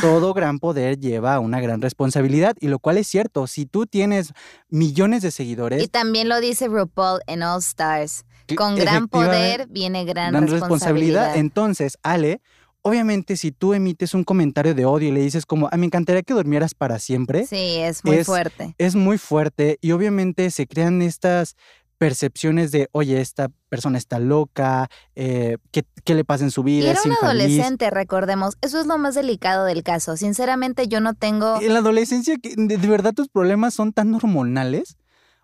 Todo 0.00 0.34
gran 0.34 0.58
poder 0.58 0.98
lleva 0.98 1.38
una 1.40 1.60
gran 1.60 1.80
responsabilidad, 1.82 2.54
y 2.60 2.68
lo 2.68 2.78
cual 2.78 2.98
es 2.98 3.06
cierto. 3.06 3.46
Si 3.46 3.66
tú 3.66 3.86
tienes 3.86 4.32
millones 4.68 5.22
de 5.22 5.30
seguidores, 5.30 5.82
Y 5.82 5.88
también 5.88 6.28
lo 6.28 6.40
dice 6.40 6.68
RuPaul 6.68 7.20
en 7.26 7.42
All 7.42 7.60
Stars. 7.60 8.24
Con 8.56 8.76
gran 8.76 9.08
poder 9.08 9.66
viene 9.68 10.04
gran, 10.04 10.30
gran 10.32 10.46
responsabilidad. 10.48 11.36
Entonces, 11.36 11.98
Ale, 12.02 12.40
obviamente 12.82 13.36
si 13.36 13.50
tú 13.50 13.74
emites 13.74 14.14
un 14.14 14.22
comentario 14.22 14.72
de 14.72 14.84
odio 14.84 15.08
y 15.08 15.12
le 15.12 15.20
dices 15.20 15.44
como, 15.46 15.68
"Ah, 15.72 15.76
me 15.76 15.86
encantaría 15.86 16.22
que 16.22 16.32
durmieras 16.34 16.72
para 16.74 17.00
siempre, 17.00 17.44
Sí, 17.46 17.78
es 17.78 18.04
muy 18.04 18.18
es- 18.18 18.26
fuerte. 18.26 18.74
es 18.78 18.94
muy 18.94 19.18
fuerte 19.18 19.78
y 19.80 19.90
obviamente 19.90 20.48
se 20.52 20.68
crean 20.68 21.02
estas 21.02 21.56
percepciones 21.98 22.70
de, 22.72 22.88
oye, 22.92 23.20
esta 23.20 23.48
persona 23.68 23.98
está 23.98 24.18
loca, 24.18 24.88
eh, 25.14 25.56
¿qué, 25.70 25.84
qué 26.04 26.14
le 26.14 26.24
pasa 26.24 26.44
en 26.44 26.50
su 26.50 26.60
Y 26.62 26.64
vida? 26.64 26.90
era 26.90 26.98
es 27.00 27.06
un 27.06 27.12
infeliz". 27.12 27.30
adolescente, 27.30 27.90
recordemos. 27.90 28.56
Eso 28.60 28.80
es 28.80 28.86
lo 28.86 28.98
más 28.98 29.14
delicado 29.14 29.64
del 29.64 29.82
caso. 29.82 30.16
Sinceramente, 30.16 30.88
yo 30.88 31.00
no 31.00 31.14
tengo. 31.14 31.60
En 31.60 31.72
la 31.72 31.80
adolescencia, 31.80 32.36
que- 32.36 32.54
¿de, 32.56 32.76
verdad 32.76 33.12
tus 33.14 33.28
problemas 33.28 33.74
son 33.74 33.92
tan 33.92 34.14
hormonales? 34.14 34.96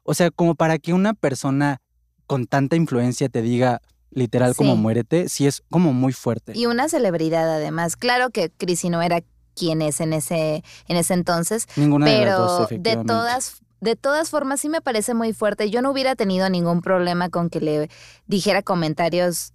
O 0.05 0.15
sea, 0.15 0.31
como 0.31 0.55
para 0.55 0.79
que 0.79 0.93
una 0.93 1.15
persona 1.15 1.81
con 2.27 2.47
tanta 2.47 2.77
influencia 2.77 3.29
te 3.29 3.43
diga 3.43 3.81
literal 4.11 4.55
como 4.55 4.77
muérete, 4.77 5.29
sí 5.29 5.47
es 5.47 5.63
como 5.71 5.93
muy 5.95 6.13
fuerte. 6.13 6.53
Y 6.55 6.67
una 6.67 6.89
celebridad, 6.89 7.51
además. 7.51 7.97
Claro 7.97 8.31
que 8.31 8.51
Chrissy 8.51 8.91
no 8.91 9.01
era 9.01 9.23
quien 9.55 9.81
es 9.83 10.01
en 10.01 10.13
ese, 10.13 10.63
en 10.89 10.97
ese 10.97 11.15
entonces, 11.15 11.67
Ninguna 11.77 12.07
de 12.07 12.13
las 12.13 12.21
pero 12.25 12.39
dos, 12.47 12.69
de 12.71 12.97
todas 13.05 13.62
de 13.83 13.97
todas 13.97 14.31
formas 14.31 14.61
sí 14.61 14.69
me 14.69 14.81
parece 14.81 15.13
muy 15.13 15.33
fuerte. 15.33 15.69
Yo 15.69 15.83
no 15.83 15.91
hubiera 15.91 16.15
tenido 16.15 16.49
ningún 16.49 16.83
problema 16.83 17.31
con 17.31 17.51
que 17.51 17.61
le 17.61 17.91
dijera 18.27 18.63
comentarios 18.63 19.55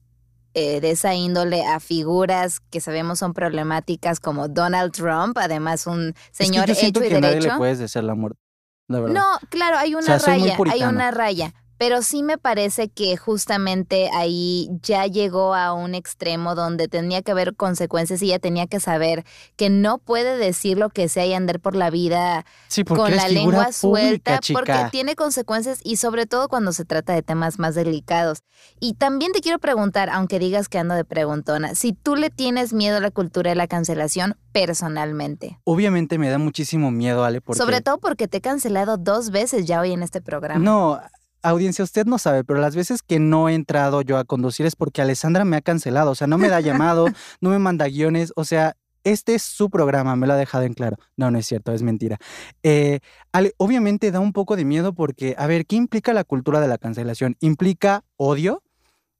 eh, 0.53 0.81
de 0.81 0.91
esa 0.91 1.15
índole 1.15 1.65
a 1.65 1.79
figuras 1.79 2.59
que 2.59 2.81
sabemos 2.81 3.19
son 3.19 3.33
problemáticas 3.33 4.19
como 4.19 4.49
Donald 4.49 4.91
Trump, 4.91 5.37
además 5.37 5.87
un 5.87 6.13
señor 6.31 6.69
es 6.69 6.77
que 6.77 6.89
yo 6.89 6.91
siento 6.91 6.99
hecho 6.99 7.07
y 7.07 7.09
que 7.09 7.15
a 7.15 7.21
nadie 7.21 7.35
derecho. 7.35 7.53
le 7.53 7.57
puedes 7.57 7.79
desear 7.79 8.03
la 8.03 8.15
muerte, 8.15 8.41
la 8.89 8.99
verdad. 8.99 9.15
No, 9.15 9.47
claro, 9.49 9.77
hay 9.77 9.95
una 9.95 10.19
sea, 10.19 10.33
raya, 10.33 10.57
hay 10.71 10.83
una 10.83 11.11
raya. 11.11 11.53
Pero 11.77 12.01
sí 12.01 12.23
me 12.23 12.37
parece 12.37 12.89
que 12.89 13.17
justamente 13.17 14.09
ahí 14.13 14.69
ya 14.81 15.05
llegó 15.05 15.53
a 15.53 15.73
un 15.73 15.95
extremo 15.95 16.55
donde 16.55 16.87
tenía 16.87 17.21
que 17.21 17.31
haber 17.31 17.55
consecuencias 17.55 18.21
y 18.21 18.27
ella 18.27 18.39
tenía 18.39 18.67
que 18.67 18.79
saber 18.79 19.25
que 19.55 19.69
no 19.69 19.97
puede 19.99 20.37
decir 20.37 20.77
lo 20.77 20.89
que 20.89 21.09
sea 21.09 21.25
y 21.25 21.33
andar 21.33 21.59
por 21.59 21.75
la 21.75 21.89
vida 21.89 22.45
sí, 22.67 22.83
con 22.83 23.15
la 23.15 23.27
lengua 23.27 23.65
pública, 23.65 23.71
suelta 23.73 24.39
chica. 24.39 24.59
porque 24.59 24.77
tiene 24.91 25.15
consecuencias 25.15 25.79
y 25.83 25.97
sobre 25.97 26.25
todo 26.25 26.47
cuando 26.49 26.71
se 26.71 26.85
trata 26.85 27.13
de 27.13 27.21
temas 27.21 27.59
más 27.59 27.75
delicados. 27.75 28.43
Y 28.79 28.93
también 28.93 29.31
te 29.31 29.41
quiero 29.41 29.59
preguntar, 29.59 30.09
aunque 30.09 30.39
digas 30.39 30.69
que 30.69 30.79
ando 30.79 30.95
de 30.95 31.05
preguntona, 31.05 31.75
si 31.75 31.93
tú 31.93 32.15
le 32.15 32.29
tienes 32.29 32.73
miedo 32.73 32.97
a 32.97 32.99
la 32.99 33.11
cultura 33.11 33.49
de 33.49 33.55
la 33.55 33.67
cancelación 33.67 34.35
personalmente. 34.51 35.59
Obviamente 35.63 36.17
me 36.17 36.29
da 36.29 36.39
muchísimo 36.39 36.89
miedo, 36.89 37.23
Ale, 37.23 37.41
porque... 37.41 37.61
Sobre 37.61 37.81
todo 37.81 37.99
porque 37.99 38.27
te 38.27 38.37
he 38.37 38.41
cancelado 38.41 38.97
dos 38.97 39.29
veces 39.29 39.65
ya 39.65 39.81
hoy 39.81 39.91
en 39.91 40.01
este 40.01 40.21
programa. 40.21 40.63
No, 40.63 40.99
audiencia, 41.41 41.83
usted 41.83 42.05
no 42.05 42.17
sabe, 42.17 42.43
pero 42.43 42.59
las 42.59 42.75
veces 42.75 43.01
que 43.01 43.19
no 43.19 43.49
he 43.49 43.53
entrado 43.53 44.01
yo 44.01 44.17
a 44.17 44.25
conducir 44.25 44.65
es 44.65 44.75
porque 44.75 45.01
Alessandra 45.01 45.45
me 45.45 45.57
ha 45.57 45.61
cancelado. 45.61 46.11
O 46.11 46.15
sea, 46.15 46.27
no 46.27 46.37
me 46.37 46.49
da 46.49 46.59
llamado, 46.59 47.07
no 47.41 47.49
me 47.49 47.59
manda 47.59 47.87
guiones. 47.87 48.33
O 48.35 48.43
sea, 48.43 48.75
este 49.03 49.35
es 49.35 49.43
su 49.43 49.69
programa, 49.69 50.15
me 50.15 50.27
lo 50.27 50.33
ha 50.33 50.37
dejado 50.37 50.65
en 50.65 50.73
claro. 50.73 50.97
No, 51.15 51.31
no 51.31 51.37
es 51.37 51.45
cierto, 51.45 51.71
es 51.71 51.81
mentira. 51.81 52.17
Eh, 52.63 52.99
Ale, 53.31 53.53
obviamente 53.57 54.11
da 54.11 54.19
un 54.19 54.33
poco 54.33 54.55
de 54.55 54.65
miedo 54.65 54.93
porque, 54.93 55.35
a 55.37 55.47
ver, 55.47 55.65
¿qué 55.65 55.75
implica 55.75 56.13
la 56.13 56.23
cultura 56.23 56.59
de 56.59 56.67
la 56.67 56.77
cancelación? 56.77 57.37
¿Implica 57.39 58.03
odio? 58.17 58.63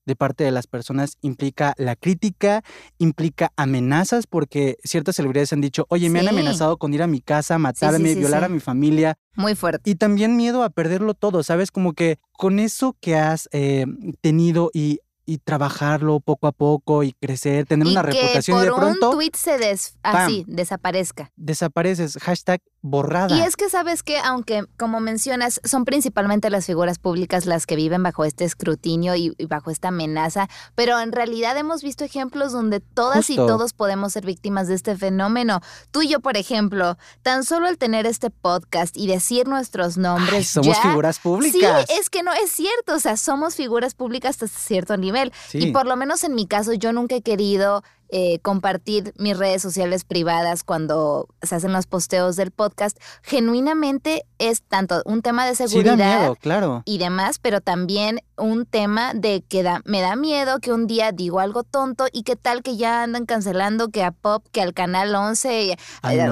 De 0.07 0.15
parte 0.15 0.43
de 0.43 0.51
las 0.51 0.65
personas 0.65 1.17
implica 1.21 1.75
la 1.77 1.95
crítica, 1.95 2.63
implica 2.97 3.51
amenazas, 3.57 4.25
porque 4.25 4.77
ciertas 4.83 5.17
celebridades 5.17 5.53
han 5.53 5.61
dicho, 5.61 5.85
oye, 5.89 6.09
me 6.09 6.21
han 6.21 6.29
amenazado 6.29 6.77
con 6.77 6.93
ir 6.93 7.03
a 7.03 7.07
mi 7.07 7.19
casa, 7.19 7.59
matarme, 7.59 8.13
sí, 8.13 8.15
violar 8.15 8.45
a 8.45 8.49
mi 8.49 8.61
familia. 8.61 9.17
Muy 9.35 9.53
fuerte. 9.53 9.91
Y 9.91 9.95
también 9.95 10.37
miedo 10.37 10.63
a 10.63 10.69
perderlo 10.69 11.13
todo, 11.13 11.43
¿sabes? 11.43 11.71
Como 11.71 11.93
que 11.93 12.19
con 12.31 12.57
eso 12.59 12.95
que 13.01 13.15
has 13.15 13.49
eh, 13.51 13.85
tenido 14.21 14.71
y 14.73 15.01
y 15.29 15.39
trabajarlo 15.39 16.21
poco 16.21 16.47
a 16.47 16.53
poco 16.53 17.03
y 17.03 17.11
crecer, 17.11 17.65
tener 17.67 17.85
y 17.87 17.91
una 17.91 18.01
que 18.01 18.11
reputación 18.13 18.57
por 18.57 18.63
y 18.65 18.69
de 18.69 18.73
pronto 18.75 19.09
un 19.09 19.15
tweet 19.17 19.31
se 19.35 19.57
des 19.57 19.97
así, 20.01 20.45
desaparezca. 20.47 21.31
desapareces, 21.35 22.17
hashtag 22.21 22.61
borrada. 22.81 23.35
Y 23.35 23.41
es 23.41 23.57
que 23.57 23.69
sabes 23.69 24.03
que, 24.03 24.17
aunque 24.19 24.63
como 24.77 25.01
mencionas, 25.01 25.59
son 25.65 25.83
principalmente 25.83 26.49
las 26.49 26.65
figuras 26.65 26.97
públicas 26.97 27.45
las 27.45 27.65
que 27.65 27.75
viven 27.75 28.03
bajo 28.03 28.23
este 28.23 28.45
escrutinio 28.45 29.15
y, 29.15 29.33
y 29.37 29.45
bajo 29.47 29.69
esta 29.69 29.89
amenaza, 29.89 30.47
pero 30.75 30.97
en 31.01 31.11
realidad 31.11 31.57
hemos 31.57 31.83
visto 31.83 32.05
ejemplos 32.05 32.53
donde 32.53 32.79
todas 32.79 33.29
y 33.29 33.35
todos 33.35 33.73
podemos 33.73 34.13
ser 34.13 34.25
víctimas 34.25 34.69
de 34.69 34.75
este 34.75 34.95
fenómeno. 34.95 35.59
Tú 35.91 36.03
y 36.03 36.07
yo, 36.07 36.21
por 36.21 36.37
ejemplo, 36.37 36.97
tan 37.21 37.43
solo 37.43 37.67
al 37.67 37.77
tener 37.77 38.05
este 38.05 38.29
podcast 38.29 38.95
y 38.95 39.07
decir 39.07 39.45
nuestros 39.49 39.97
nombres, 39.97 40.33
Ay, 40.33 40.43
somos 40.45 40.67
ya- 40.77 40.81
figuras 40.83 41.19
públicas. 41.19 41.85
Sí, 41.89 41.93
es 41.99 42.09
que 42.09 42.23
no 42.23 42.31
es 42.31 42.49
cierto, 42.49 42.93
o 42.95 42.99
sea, 42.99 43.17
somos 43.17 43.55
figuras 43.55 43.93
públicas 43.93 44.41
hasta 44.41 44.47
cierto 44.47 44.95
nivel. 44.95 45.16
Sí. 45.47 45.59
Y 45.59 45.71
por 45.71 45.85
lo 45.85 45.95
menos 45.95 46.23
en 46.23 46.35
mi 46.35 46.47
caso, 46.47 46.73
yo 46.73 46.93
nunca 46.93 47.15
he 47.15 47.21
querido 47.21 47.83
eh, 48.09 48.39
compartir 48.39 49.13
mis 49.17 49.37
redes 49.37 49.61
sociales 49.61 50.05
privadas 50.05 50.63
cuando 50.63 51.27
se 51.41 51.55
hacen 51.55 51.73
los 51.73 51.87
posteos 51.87 52.37
del 52.37 52.51
podcast. 52.51 52.97
Genuinamente 53.21 54.23
es 54.37 54.61
tanto 54.61 55.01
un 55.05 55.21
tema 55.21 55.45
de 55.45 55.55
Sí 55.55 55.67
seguridad 55.67 55.97
miedo, 55.97 56.35
claro. 56.35 56.83
y 56.85 56.99
demás, 56.99 57.37
pero 57.39 57.59
también 57.59 58.21
un 58.37 58.65
tema 58.65 59.13
de 59.13 59.43
que 59.47 59.63
da- 59.63 59.81
me 59.85 60.01
da 60.01 60.15
miedo 60.15 60.59
que 60.59 60.71
un 60.71 60.87
día 60.87 61.11
digo 61.11 61.39
algo 61.39 61.63
tonto 61.63 62.05
y 62.11 62.23
qué 62.23 62.35
tal 62.35 62.61
que 62.63 62.77
ya 62.77 63.03
andan 63.03 63.25
cancelando 63.25 63.89
que 63.89 64.03
a 64.03 64.11
Pop, 64.11 64.45
que 64.51 64.61
al 64.61 64.73
Canal 64.73 65.13
11, 65.15 65.71
eh, 65.71 65.77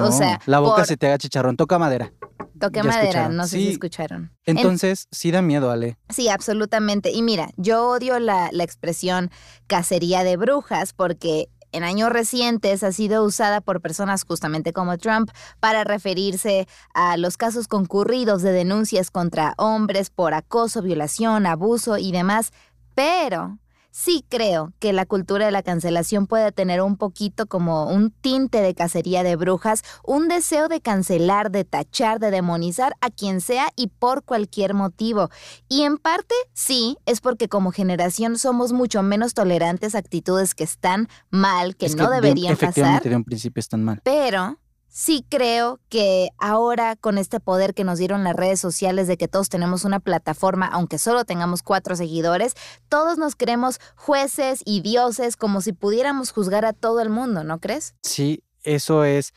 o 0.00 0.12
sea, 0.12 0.40
la 0.46 0.60
boca 0.60 0.76
por- 0.76 0.86
se 0.86 0.96
te 0.96 1.06
haga 1.06 1.18
chicharrón, 1.18 1.56
toca 1.56 1.78
madera. 1.78 2.12
toque 2.58 2.78
ya 2.78 2.84
madera, 2.84 3.04
escucharon. 3.08 3.36
no 3.36 3.44
sé 3.46 3.58
si 3.58 3.68
escucharon. 3.68 4.32
En- 4.46 4.56
Entonces, 4.56 5.08
sí 5.10 5.30
da 5.30 5.42
miedo, 5.42 5.70
Ale. 5.70 5.98
Sí, 6.08 6.28
absolutamente. 6.30 7.10
Y 7.12 7.22
mira, 7.22 7.50
yo 7.56 7.86
odio 7.88 8.18
la, 8.18 8.48
la 8.52 8.64
expresión 8.64 9.30
cacería 9.66 10.24
de 10.24 10.36
brujas 10.38 10.92
porque 10.94 11.48
en 11.72 11.82
años 11.84 12.08
recientes 12.10 12.82
ha 12.82 12.92
sido 12.92 13.22
usada 13.24 13.60
por 13.60 13.82
personas 13.82 14.24
justamente 14.26 14.72
como 14.72 14.96
Trump 14.96 15.28
para 15.60 15.84
referirse 15.84 16.66
a 16.94 17.18
los 17.18 17.36
casos 17.36 17.68
concurridos 17.68 18.40
de 18.40 18.52
denuncias 18.52 19.10
contra 19.10 19.52
hombres 19.58 20.08
por 20.08 20.32
acoso, 20.32 20.80
violación, 20.80 21.44
abuso 21.44 21.95
y 21.98 22.12
demás. 22.12 22.52
Pero 22.94 23.58
sí 23.90 24.26
creo 24.28 24.72
que 24.78 24.92
la 24.92 25.06
cultura 25.06 25.46
de 25.46 25.50
la 25.52 25.62
cancelación 25.62 26.26
puede 26.26 26.52
tener 26.52 26.82
un 26.82 26.98
poquito 26.98 27.46
como 27.46 27.86
un 27.90 28.10
tinte 28.10 28.60
de 28.60 28.74
cacería 28.74 29.22
de 29.22 29.36
brujas, 29.36 29.82
un 30.04 30.28
deseo 30.28 30.68
de 30.68 30.82
cancelar, 30.82 31.50
de 31.50 31.64
tachar, 31.64 32.18
de 32.20 32.30
demonizar 32.30 32.94
a 33.00 33.08
quien 33.08 33.40
sea 33.40 33.68
y 33.74 33.86
por 33.88 34.22
cualquier 34.22 34.74
motivo. 34.74 35.30
Y 35.68 35.82
en 35.84 35.96
parte 35.96 36.34
sí, 36.52 36.98
es 37.06 37.22
porque 37.22 37.48
como 37.48 37.72
generación 37.72 38.36
somos 38.38 38.72
mucho 38.74 39.02
menos 39.02 39.32
tolerantes 39.32 39.94
a 39.94 39.98
actitudes 39.98 40.54
que 40.54 40.64
están 40.64 41.08
mal, 41.30 41.74
que 41.74 41.86
Es 41.86 41.96
no 41.96 42.10
de- 42.10 42.16
deberían 42.16 42.52
efectivamente, 42.52 42.98
pasar, 42.98 43.10
de 43.10 43.16
un 43.16 43.24
principio 43.24 43.60
están 43.60 43.82
mal. 43.82 44.00
pero 44.04 44.58
sí 44.96 45.26
creo 45.28 45.78
que 45.90 46.30
ahora 46.38 46.96
con 46.96 47.18
este 47.18 47.38
poder 47.38 47.74
que 47.74 47.84
nos 47.84 47.98
dieron 47.98 48.24
las 48.24 48.34
redes 48.34 48.58
sociales 48.58 49.06
de 49.06 49.18
que 49.18 49.28
todos 49.28 49.50
tenemos 49.50 49.84
una 49.84 50.00
plataforma, 50.00 50.66
aunque 50.66 50.96
solo 50.96 51.26
tengamos 51.26 51.62
cuatro 51.62 51.96
seguidores, 51.96 52.54
todos 52.88 53.18
nos 53.18 53.36
creemos 53.36 53.78
jueces 53.94 54.62
y 54.64 54.80
dioses 54.80 55.36
como 55.36 55.60
si 55.60 55.74
pudiéramos 55.74 56.32
juzgar 56.32 56.64
a 56.64 56.72
todo 56.72 57.02
el 57.02 57.10
mundo, 57.10 57.44
¿no 57.44 57.60
crees? 57.60 57.94
Sí, 58.02 58.42
eso 58.62 59.04
es 59.04 59.34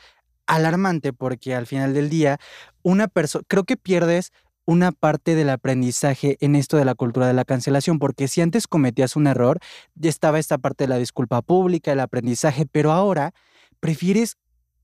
alarmante 0.47 1.11
porque 1.11 1.53
al 1.53 1.67
final 1.67 1.93
del 1.93 2.09
día, 2.09 2.39
una 2.81 3.09
persona, 3.09 3.43
creo 3.45 3.65
que 3.65 3.75
pierdes 3.75 4.31
una 4.63 4.93
parte 4.93 5.35
del 5.35 5.49
aprendizaje 5.49 6.37
en 6.39 6.55
esto 6.55 6.77
de 6.77 6.85
la 6.85 6.95
cultura 6.95 7.27
de 7.27 7.33
la 7.33 7.43
cancelación, 7.43 7.99
porque 7.99 8.29
si 8.29 8.39
antes 8.39 8.65
cometías 8.65 9.17
un 9.17 9.27
error, 9.27 9.59
ya 9.95 10.09
estaba 10.09 10.39
esta 10.39 10.57
parte 10.57 10.85
de 10.85 10.87
la 10.87 10.97
disculpa 10.97 11.41
pública, 11.41 11.91
el 11.91 11.99
aprendizaje, 11.99 12.65
pero 12.65 12.93
ahora 12.93 13.33
prefieres, 13.81 14.37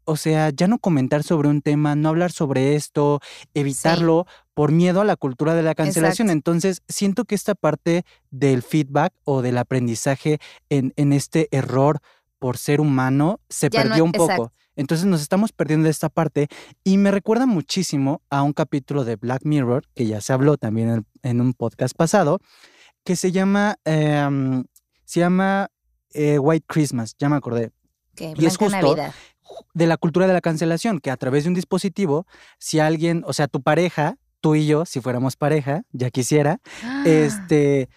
o 0.05 0.15
sea, 0.17 0.49
ya 0.51 0.67
no 0.67 0.79
comentar 0.79 1.23
sobre 1.23 1.49
un 1.49 1.61
tema, 1.61 1.95
no 1.95 2.09
hablar 2.09 2.31
sobre 2.31 2.75
esto, 2.75 3.19
evitarlo 3.53 4.25
por 4.53 4.71
miedo 4.71 5.01
a 5.01 5.05
la 5.05 5.15
cultura 5.15 5.53
de 5.55 5.63
la 5.63 5.75
cancelación. 5.75 6.27
Exacto. 6.27 6.51
Entonces, 6.51 6.81
siento 6.87 7.25
que 7.25 7.35
esta 7.35 7.55
parte 7.55 8.05
del 8.31 8.61
feedback 8.63 9.13
o 9.23 9.41
del 9.41 9.57
aprendizaje 9.57 10.39
en, 10.69 10.93
en 10.95 11.13
este 11.13 11.47
error 11.51 11.99
por 12.39 12.57
ser 12.57 12.81
humano 12.81 13.39
se 13.49 13.69
Ya 13.69 13.83
no- 13.83 13.89
perdió 13.89 14.03
un 14.05 14.11
poco. 14.11 14.31
exacto. 14.31 14.51
Entonces 14.77 15.05
nos 15.05 15.21
estamos 15.21 15.53
perdiendo 15.53 15.85
de 15.85 15.91
esta 15.91 16.09
parte 16.09 16.47
y 16.83 16.97
me 16.97 17.09
recuerda 17.09 17.45
muchísimo 17.45 18.21
a 18.29 18.43
un 18.43 18.51
capítulo 18.51 19.05
de 19.05 19.15
Black 19.15 19.43
Mirror, 19.45 19.83
que 19.95 20.05
ya 20.05 20.19
se 20.19 20.33
habló 20.33 20.57
también 20.57 20.89
en, 20.89 21.05
en 21.23 21.39
un 21.39 21.53
podcast 21.53 21.95
pasado, 21.95 22.39
que 23.05 23.15
se 23.15 23.31
llama, 23.31 23.77
em, 23.85 24.65
se 25.05 25.21
llama 25.21 25.69
eh, 26.13 26.39
White 26.39 26.65
Christmas, 26.67 27.15
ya 27.17 27.29
me 27.29 27.37
acordé, 27.37 27.71
Y 28.17 28.45
es 28.45 28.57
justo 28.57 28.69
Navidad. 28.81 29.13
De 29.73 29.87
la 29.87 29.97
cultura 29.97 30.27
de 30.27 30.33
la 30.33 30.41
cancelación, 30.41 30.99
que 30.99 31.11
a 31.11 31.17
través 31.17 31.43
de 31.43 31.49
un 31.49 31.53
dispositivo, 31.53 32.25
si 32.59 32.79
alguien, 32.79 33.23
o 33.27 33.33
sea, 33.33 33.47
tu 33.47 33.61
pareja, 33.61 34.17
tú 34.41 34.55
y 34.55 34.67
yo, 34.67 34.85
si 34.85 35.01
fuéramos 35.01 35.35
pareja, 35.35 35.83
ya 35.91 36.09
quisiera, 36.09 36.59
este, 37.05 37.89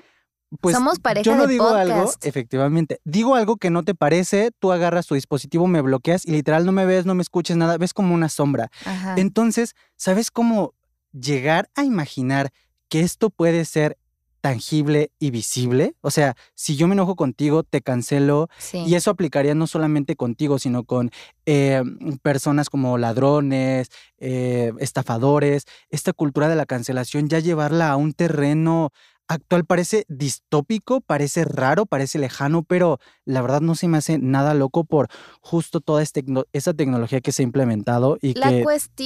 pues 0.61 0.75
Somos 0.75 0.99
pareja 0.99 1.25
yo 1.25 1.37
no 1.37 1.47
de 1.47 1.53
digo 1.53 1.69
algo, 1.69 2.11
efectivamente, 2.23 3.01
digo 3.05 3.35
algo 3.35 3.57
que 3.57 3.69
no 3.69 3.83
te 3.83 3.95
parece, 3.95 4.51
tú 4.59 4.73
agarras 4.73 5.07
tu 5.07 5.15
dispositivo, 5.15 5.67
me 5.67 5.83
bloqueas 5.83 6.25
y 6.25 6.31
literal 6.31 6.65
no 6.65 6.73
me 6.73 6.87
ves, 6.87 7.05
no 7.05 7.15
me 7.15 7.23
escuches 7.23 7.57
nada, 7.57 7.77
ves 7.77 7.93
como 7.93 8.15
una 8.15 8.31
sombra. 8.31 8.71
Ajá. 8.87 9.15
Entonces, 9.19 9.75
¿sabes 9.97 10.31
cómo 10.31 10.73
llegar 11.13 11.69
a 11.75 11.85
imaginar 11.85 12.51
que 12.89 13.01
esto 13.01 13.29
puede 13.29 13.67
ser 13.67 13.99
tangible 14.41 15.11
y 15.19 15.31
visible? 15.31 15.95
O 16.01 16.11
sea, 16.11 16.37
si 16.55 16.77
yo 16.77 16.89
me 16.89 16.95
enojo 16.95 17.17
contigo, 17.17 17.63
te 17.63 17.83
cancelo, 17.83 18.49
Sí. 18.59 18.79
y 18.87 18.95
eso 18.95 19.11
aplicaría 19.11 19.55
no 19.55 19.67
solamente 19.67 20.17
contigo, 20.17 20.59
sino 20.59 20.85
con 20.85 21.11
eh, 21.47 21.83
personas 22.23 22.71
como 22.71 22.99
ladrones, 22.99 23.89
eh, 24.19 24.73
estafadores. 24.81 25.65
Esta 25.91 26.13
cultura 26.13 26.49
de 26.49 26.57
la 26.57 26.67
cancelación, 26.67 27.29
ya 27.29 27.39
llevarla 27.39 27.91
a 27.91 27.97
un 27.97 28.13
terreno 28.13 28.91
actual 29.31 29.65
parece 29.67 30.07
distópico, 30.09 31.01
parece 31.03 31.45
raro, 31.45 31.85
parece 31.85 32.19
lejano, 32.19 32.63
pero 32.63 32.99
la 33.27 33.43
verdad 33.43 33.61
no 33.61 33.75
se 33.75 33.87
me 33.89 33.99
hace 33.99 34.19
nada 34.19 34.55
loco 34.55 34.85
por 34.85 35.09
justo 35.43 35.81
toda 35.81 36.03
tecno- 36.03 36.47
esa 36.55 36.73
tecnología 36.73 37.21
que 37.21 37.33
se 37.33 37.43
ha 37.43 37.45
implementado 37.45 38.17
y 38.23 38.33
La 38.39 38.49
que 38.49 38.65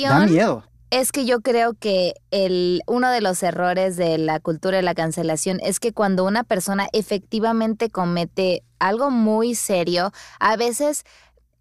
da 0.08 0.26
miedo. 0.26 0.64
Es 0.92 1.10
que 1.10 1.24
yo 1.24 1.40
creo 1.40 1.72
que 1.72 2.12
el, 2.30 2.82
uno 2.86 3.10
de 3.10 3.22
los 3.22 3.42
errores 3.42 3.96
de 3.96 4.18
la 4.18 4.40
cultura 4.40 4.76
de 4.76 4.82
la 4.82 4.94
cancelación 4.94 5.58
es 5.62 5.80
que 5.80 5.94
cuando 5.94 6.26
una 6.26 6.44
persona 6.44 6.86
efectivamente 6.92 7.88
comete 7.88 8.62
algo 8.78 9.10
muy 9.10 9.54
serio, 9.54 10.12
a 10.38 10.54
veces 10.58 11.04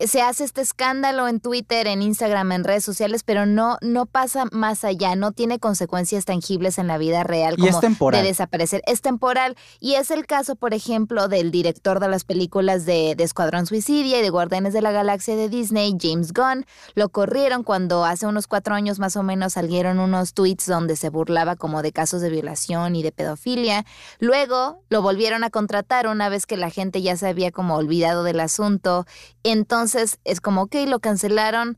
se 0.07 0.21
hace 0.21 0.43
este 0.43 0.61
escándalo 0.61 1.27
en 1.27 1.39
Twitter, 1.39 1.87
en 1.87 2.01
Instagram, 2.01 2.51
en 2.51 2.63
redes 2.63 2.83
sociales, 2.83 3.23
pero 3.23 3.45
no, 3.45 3.77
no 3.81 4.05
pasa 4.05 4.45
más 4.51 4.83
allá, 4.83 5.15
no 5.15 5.31
tiene 5.31 5.59
consecuencias 5.59 6.25
tangibles 6.25 6.77
en 6.77 6.87
la 6.87 6.97
vida 6.97 7.23
real 7.23 7.55
Y 7.57 7.65
es 7.65 7.71
como 7.71 7.81
temporal. 7.81 8.21
de 8.21 8.27
desaparecer. 8.27 8.81
Es 8.87 9.01
temporal. 9.01 9.55
Y 9.79 9.95
es 9.95 10.11
el 10.11 10.25
caso, 10.25 10.55
por 10.55 10.73
ejemplo, 10.73 11.27
del 11.27 11.51
director 11.51 11.99
de 11.99 12.07
las 12.07 12.23
películas 12.23 12.85
de, 12.85 13.15
de 13.15 13.23
Escuadrón 13.23 13.65
Suicidia 13.65 14.19
y 14.19 14.21
de 14.21 14.29
Guardianes 14.29 14.73
de 14.73 14.81
la 14.81 14.91
Galaxia 14.91 15.35
de 15.35 15.49
Disney, 15.49 15.95
James 15.99 16.33
Gunn. 16.33 16.65
Lo 16.95 17.09
corrieron 17.09 17.63
cuando 17.63 18.05
hace 18.05 18.25
unos 18.25 18.47
cuatro 18.47 18.73
años 18.73 18.99
más 18.99 19.15
o 19.15 19.23
menos 19.23 19.53
salieron 19.53 19.99
unos 19.99 20.33
tweets 20.33 20.67
donde 20.67 20.95
se 20.95 21.09
burlaba 21.09 21.55
como 21.55 21.81
de 21.81 21.91
casos 21.91 22.21
de 22.21 22.29
violación 22.29 22.95
y 22.95 23.03
de 23.03 23.11
pedofilia. 23.11 23.85
Luego 24.19 24.81
lo 24.89 25.01
volvieron 25.01 25.43
a 25.43 25.49
contratar 25.49 26.07
una 26.07 26.29
vez 26.29 26.45
que 26.45 26.57
la 26.57 26.69
gente 26.69 27.01
ya 27.01 27.17
se 27.17 27.27
había 27.27 27.51
como 27.51 27.75
olvidado 27.75 28.23
del 28.23 28.39
asunto. 28.39 29.05
Entonces 29.43 29.90
es 29.95 30.41
como, 30.41 30.63
ok, 30.63 30.75
lo 30.87 30.99
cancelaron, 30.99 31.77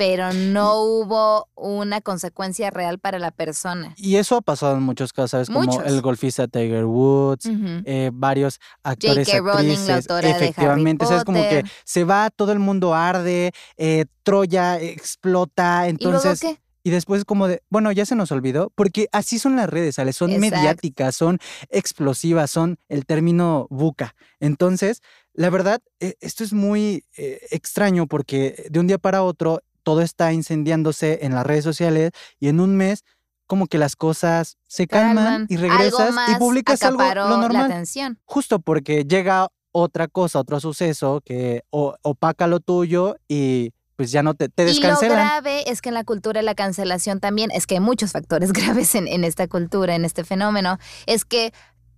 pero 0.00 0.32
no 0.32 0.76
hubo 0.80 1.46
una 1.54 2.00
consecuencia 2.00 2.70
real 2.70 2.98
para 2.98 3.18
la 3.18 3.32
persona. 3.32 3.92
Y 3.98 4.16
eso 4.16 4.36
ha 4.36 4.40
pasado 4.40 4.78
en 4.78 4.82
muchos 4.82 5.12
casos, 5.12 5.32
¿sabes? 5.32 5.48
Como 5.48 5.60
Muchos. 5.60 5.84
el 5.84 6.00
golfista 6.00 6.48
Tiger 6.48 6.86
Woods, 6.86 7.44
eh, 7.84 8.10
varios 8.10 8.60
actores, 8.82 9.28
J.K. 9.28 9.52
Rowling, 9.52 9.76
la 9.86 9.96
autora 9.96 10.28
de 10.28 10.34
Harry 10.34 10.44
efectivamente, 10.44 11.04
¿sabes? 11.04 11.24
Como 11.24 11.42
que 11.42 11.64
se 11.84 12.04
va, 12.04 12.30
todo 12.30 12.52
el 12.52 12.60
mundo 12.60 12.94
arde, 12.94 13.52
eh, 13.76 14.06
Troya 14.22 14.80
explota, 14.80 15.86
¿Y 15.86 15.92
luego 16.02 16.16
entonces... 16.16 16.40
qué? 16.40 16.58
Y 16.82 16.88
después 16.88 17.26
como 17.26 17.46
de, 17.46 17.62
bueno, 17.68 17.92
ya 17.92 18.06
se 18.06 18.14
nos 18.14 18.32
olvidó, 18.32 18.72
porque 18.74 19.06
así 19.12 19.38
son 19.38 19.54
las 19.54 19.68
redes, 19.68 19.96
¿sale? 19.96 20.14
Son 20.14 20.30
Exacto. 20.30 20.56
mediáticas, 20.56 21.14
son 21.14 21.38
explosivas, 21.68 22.50
son 22.50 22.78
el 22.88 23.04
término 23.04 23.66
buca. 23.68 24.14
Entonces, 24.38 25.02
la 25.34 25.50
verdad, 25.50 25.80
eh, 26.00 26.14
esto 26.20 26.44
es 26.44 26.52
muy 26.52 27.04
eh, 27.16 27.40
extraño 27.50 28.06
porque 28.06 28.66
de 28.70 28.80
un 28.80 28.86
día 28.86 28.98
para 28.98 29.22
otro 29.22 29.62
todo 29.82 30.02
está 30.02 30.32
incendiándose 30.32 31.20
en 31.22 31.34
las 31.34 31.46
redes 31.46 31.64
sociales 31.64 32.10
y 32.38 32.48
en 32.48 32.60
un 32.60 32.76
mes 32.76 33.04
como 33.46 33.66
que 33.66 33.78
las 33.78 33.96
cosas 33.96 34.58
se 34.66 34.86
calman, 34.86 35.16
Calman. 35.16 35.46
y 35.48 35.56
regresas 35.56 36.14
y 36.28 36.34
publicas 36.36 36.82
algo 36.82 37.02
lo 37.02 37.36
normal. 37.38 37.84
Justo 38.24 38.60
porque 38.60 39.04
llega 39.04 39.48
otra 39.72 40.08
cosa, 40.08 40.38
otro 40.38 40.60
suceso 40.60 41.20
que 41.24 41.62
opaca 41.70 42.46
lo 42.46 42.60
tuyo 42.60 43.16
y 43.26 43.72
pues 43.96 44.12
ya 44.12 44.22
no 44.22 44.32
te, 44.32 44.48
te 44.48 44.62
Y 44.62 44.66
lo 44.66 44.72
descancelan. 44.72 45.18
grave 45.18 45.70
es 45.70 45.82
que 45.82 45.90
en 45.90 45.94
la 45.94 46.04
cultura 46.04 46.38
de 46.40 46.44
la 46.44 46.54
cancelación 46.54 47.20
también, 47.20 47.50
es 47.52 47.66
que 47.66 47.74
hay 47.74 47.80
muchos 47.80 48.12
factores 48.12 48.52
graves 48.52 48.94
en, 48.94 49.06
en 49.06 49.24
esta 49.24 49.46
cultura, 49.46 49.94
en 49.94 50.04
este 50.04 50.24
fenómeno, 50.24 50.78
es 51.06 51.24
que 51.24 51.52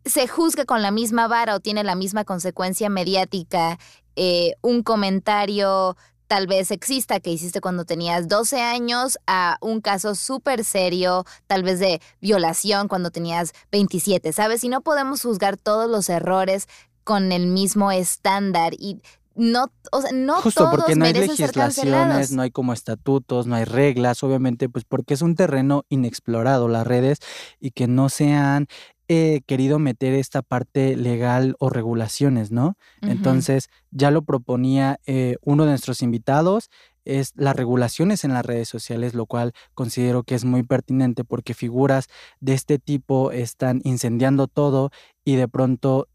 se 0.05 0.29
juzga 0.29 0.65
con 0.65 0.83
la 0.83 0.91
misma 0.91 1.29
vara 1.29 1.55
o 1.55 1.61
tiene 1.61 1.85
la 1.85 1.95
misma 1.95 2.25
consecuencia 2.25 2.89
mediática 2.89 3.79
eh, 4.17 4.55
un 4.61 4.83
comentario 4.83 5.97
tal 6.33 6.47
vez 6.47 6.71
exista 6.71 7.21
que 7.21 7.31
hiciste 7.31 7.61
cuando 7.61 7.85
tenías 7.85 8.27
12 8.27 8.59
años 8.63 9.19
a 9.27 9.59
un 9.61 9.83
caso 9.83 10.15
súper 10.15 10.65
serio, 10.65 11.27
tal 11.47 11.63
vez 11.63 11.79
de 11.79 12.01
violación 12.23 12.89
cuando 12.89 13.11
tenías 13.11 13.53
27, 13.71 14.33
¿sabes? 14.33 14.65
Y 14.65 14.71
no 14.71 14.81
podemos 14.81 15.21
juzgar 15.21 15.59
todos 15.59 15.91
los 15.91 16.09
errores 16.09 16.69
con 17.05 17.33
el 17.33 17.49
mismo 17.49 17.93
estándar 17.93 18.73
y 18.79 19.03
no, 19.35 19.67
o 19.91 20.01
sea, 20.01 20.13
no 20.13 20.41
Justo 20.41 20.65
todos 20.65 20.77
porque 20.77 20.97
no 20.97 21.05
hay 21.05 21.13
legislaciones, 21.13 22.33
no 22.33 22.41
hay 22.41 22.51
como 22.51 22.73
estatutos, 22.73 23.47
no 23.47 23.55
hay 23.55 23.65
reglas, 23.65 24.23
obviamente, 24.23 24.71
pues 24.71 24.87
porque 24.87 25.13
es 25.13 25.21
un 25.21 25.35
terreno 25.35 25.85
inexplorado 25.91 26.67
las 26.67 26.87
redes 26.87 27.19
y 27.61 27.73
que 27.73 27.89
no 27.89 28.09
se 28.09 28.33
han 28.33 28.69
eh, 29.15 29.43
querido 29.45 29.79
meter 29.79 30.15
esta 30.15 30.41
parte 30.41 30.97
legal 30.97 31.55
o 31.59 31.69
regulaciones, 31.69 32.51
¿no? 32.51 32.79
Entonces, 33.03 33.69
ya 33.91 34.11
lo 34.11 34.23
proponía 34.23 35.01
eh, 35.05 35.37
uno 35.43 35.65
de 35.65 35.69
nuestros 35.73 36.01
invitados, 36.01 36.71
es 37.05 37.35
las 37.37 37.55
regulaciones 37.55 38.25
en 38.25 38.33
las 38.33 38.47
redes 38.47 38.71
sociales, 38.71 39.13
lo 39.13 39.27
cual 39.27 39.53
considero 39.75 40.23
que 40.23 40.35
es 40.35 40.47
muy 40.47 40.63
pertinente 40.63 41.25
porque 41.25 41.53
figuras 41.53 42.07
de 42.41 42.55
este 42.55 42.79
tipo 42.79 43.33
están 43.33 43.83
incendiando 43.85 44.47
todo 44.47 44.91
y 45.27 45.37
de 45.37 45.47
pronto 45.47 46.09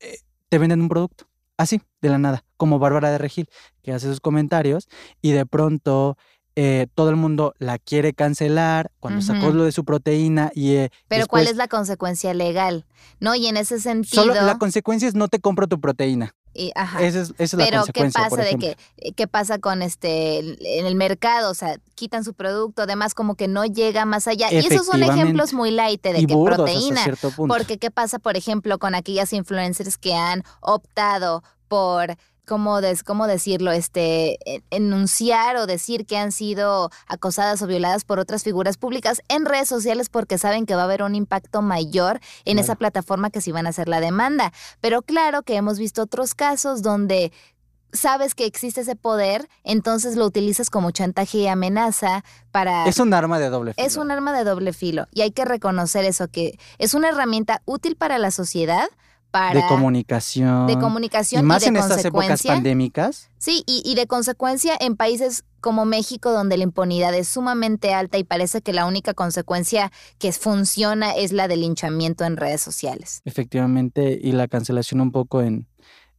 eh, 0.00 0.18
te 0.50 0.58
venden 0.58 0.82
un 0.82 0.90
producto, 0.90 1.24
así, 1.56 1.80
de 2.02 2.10
la 2.10 2.18
nada, 2.18 2.44
como 2.58 2.78
Bárbara 2.78 3.10
de 3.10 3.16
Regil, 3.16 3.48
que 3.82 3.92
hace 3.92 4.08
sus 4.08 4.20
comentarios 4.20 4.86
y 5.22 5.30
de 5.30 5.46
pronto 5.46 6.18
eh, 6.56 6.86
todo 6.94 7.10
el 7.10 7.16
mundo 7.16 7.54
la 7.58 7.78
quiere 7.78 8.12
cancelar 8.12 8.92
cuando 9.00 9.22
sacó 9.22 9.50
lo 9.50 9.64
de 9.64 9.72
su 9.72 9.84
proteína 9.84 10.52
y 10.54 10.76
eh, 10.76 10.90
Pero 11.08 11.26
¿cuál 11.26 11.48
es 11.48 11.56
la 11.56 11.66
consecuencia 11.68 12.32
legal? 12.32 12.86
¿No? 13.18 13.34
Y 13.34 13.46
en 13.46 13.56
ese 13.56 13.80
sentido... 13.80 14.22
solo 14.22 14.34
la 14.34 14.58
consecuencia 14.58 15.08
es 15.08 15.14
no 15.14 15.28
te 15.28 15.40
compro 15.40 15.66
tu 15.66 15.80
proteína. 15.80 16.34
y- 16.54 16.70
ajá. 16.76 17.02
Esa 17.02 17.22
es, 17.22 17.30
esa 17.38 17.42
es 17.42 17.54
la 17.54 17.64
Pero 17.64 17.84
¿qué 17.86 18.00
consecuencia, 18.00 18.28
por 18.28 18.38
pasa 18.38 18.50
de 18.50 18.58
que 18.58 19.12
qué 19.12 19.26
pasa 19.26 19.58
con 19.58 19.82
este 19.82 20.38
en 20.78 20.86
el 20.86 20.94
mercado? 20.94 21.50
O 21.50 21.54
sea, 21.54 21.76
quitan 21.96 22.22
su 22.22 22.34
producto, 22.34 22.82
además 22.82 23.14
como 23.14 23.34
que 23.34 23.48
no 23.48 23.64
llega 23.64 24.04
más 24.04 24.28
allá. 24.28 24.52
Y 24.52 24.58
esos 24.58 24.86
son 24.86 25.02
ejemplos 25.02 25.52
muy 25.54 25.72
light 25.72 26.02
de 26.02 26.20
y 26.20 26.26
que 26.26 26.34
burdos 26.34 26.58
proteína. 26.58 27.02
Porque 27.48 27.78
qué 27.78 27.90
pasa, 27.90 28.20
por 28.20 28.36
ejemplo, 28.36 28.78
con 28.78 28.94
aquellas 28.94 29.32
influencers 29.32 29.98
que 29.98 30.14
han 30.14 30.44
optado 30.60 31.42
por 31.66 32.16
¿cómo, 32.46 32.80
des- 32.80 33.02
cómo 33.02 33.26
decirlo? 33.26 33.72
Este, 33.72 34.38
e- 34.50 34.62
enunciar 34.70 35.56
o 35.56 35.66
decir 35.66 36.06
que 36.06 36.16
han 36.18 36.32
sido 36.32 36.90
acosadas 37.06 37.60
o 37.62 37.66
violadas 37.66 38.04
por 38.04 38.18
otras 38.18 38.42
figuras 38.44 38.76
públicas 38.76 39.22
en 39.28 39.44
redes 39.44 39.68
sociales 39.68 40.08
porque 40.08 40.38
saben 40.38 40.66
que 40.66 40.74
va 40.74 40.82
a 40.82 40.84
haber 40.84 41.02
un 41.02 41.14
impacto 41.14 41.62
mayor 41.62 42.20
en 42.44 42.58
esa 42.58 42.74
plataforma 42.76 43.30
que 43.30 43.40
si 43.40 43.52
van 43.52 43.66
a 43.66 43.70
hacer 43.70 43.88
la 43.88 44.00
demanda. 44.00 44.52
Pero 44.80 45.02
claro 45.02 45.42
que 45.42 45.56
hemos 45.56 45.78
visto 45.78 46.02
otros 46.02 46.34
casos 46.34 46.82
donde 46.82 47.32
sabes 47.92 48.34
que 48.34 48.44
existe 48.44 48.80
ese 48.80 48.96
poder, 48.96 49.48
entonces 49.62 50.16
lo 50.16 50.26
utilizas 50.26 50.68
como 50.68 50.90
chantaje 50.90 51.38
y 51.38 51.46
amenaza 51.46 52.24
para... 52.50 52.86
Es 52.86 52.98
un 52.98 53.14
arma 53.14 53.38
de 53.38 53.50
doble 53.50 53.72
filo. 53.72 53.86
Es 53.86 53.96
un 53.96 54.10
arma 54.10 54.32
de 54.36 54.42
doble 54.42 54.72
filo 54.72 55.06
y 55.12 55.20
hay 55.20 55.30
que 55.30 55.44
reconocer 55.44 56.04
eso, 56.04 56.26
que 56.26 56.58
es 56.78 56.94
una 56.94 57.10
herramienta 57.10 57.62
útil 57.66 57.94
para 57.94 58.18
la 58.18 58.32
sociedad, 58.32 58.88
para... 59.34 59.60
de 59.60 59.66
comunicación. 59.66 60.68
de 60.68 60.74
y 60.74 60.78
comunicación 60.78 61.42
y, 61.42 61.44
más 61.44 61.62
de 61.62 61.68
en 61.68 61.76
estas 61.76 62.04
épocas 62.04 62.44
pandémicas. 62.44 63.30
Sí, 63.38 63.64
y, 63.66 63.82
y 63.84 63.96
de 63.96 64.06
consecuencia 64.06 64.76
en 64.78 64.94
países 64.94 65.44
como 65.60 65.84
México, 65.86 66.30
donde 66.30 66.56
la 66.56 66.62
impunidad 66.62 67.12
es 67.14 67.26
sumamente 67.26 67.92
alta 67.92 68.16
y 68.16 68.22
parece 68.22 68.62
que 68.62 68.72
la 68.72 68.86
única 68.86 69.12
consecuencia 69.12 69.90
que 70.18 70.30
funciona 70.30 71.16
es 71.16 71.32
la 71.32 71.48
del 71.48 71.62
linchamiento 71.62 72.24
en 72.24 72.36
redes 72.36 72.60
sociales. 72.60 73.22
Efectivamente, 73.24 74.20
y 74.22 74.30
la 74.32 74.46
cancelación 74.46 75.00
un 75.00 75.10
poco 75.10 75.42
en, 75.42 75.66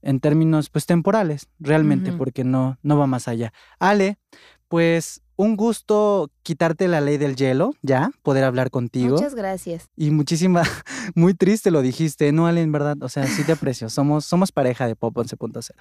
en 0.02 0.20
términos 0.20 0.70
pues 0.70 0.86
temporales, 0.86 1.48
realmente, 1.58 2.12
porque 2.12 2.44
no, 2.44 2.78
no 2.84 2.98
va 2.98 3.08
más 3.08 3.30
allá. 3.30 3.54
Ale, 3.80 4.20
pues 4.68 5.22
un 5.38 5.56
gusto 5.58 6.30
quitarte 6.44 6.88
la 6.88 7.02
ley 7.02 7.18
del 7.18 7.36
hielo, 7.36 7.74
ya, 7.82 8.12
poder 8.24 8.44
hablar 8.44 8.70
contigo. 8.70 9.16
Muchas 9.16 9.36
gracias. 9.36 9.86
Y 9.96 10.12
muchísima, 10.12 10.64
muy 11.16 11.34
triste 11.34 11.72
lo 11.72 11.82
dijiste, 11.82 12.32
no, 12.32 12.48
Ale, 12.48 12.62
en 12.62 12.72
verdad, 12.72 12.96
o 13.02 13.10
sea, 13.10 13.28
sí 13.28 13.44
te 13.44 13.52
aprecio, 13.54 13.90
somos, 13.90 14.26
somos 14.26 14.52
pareja 14.52 14.88
de 14.88 14.96
Pop 14.96 15.16
11.0. 15.18 15.72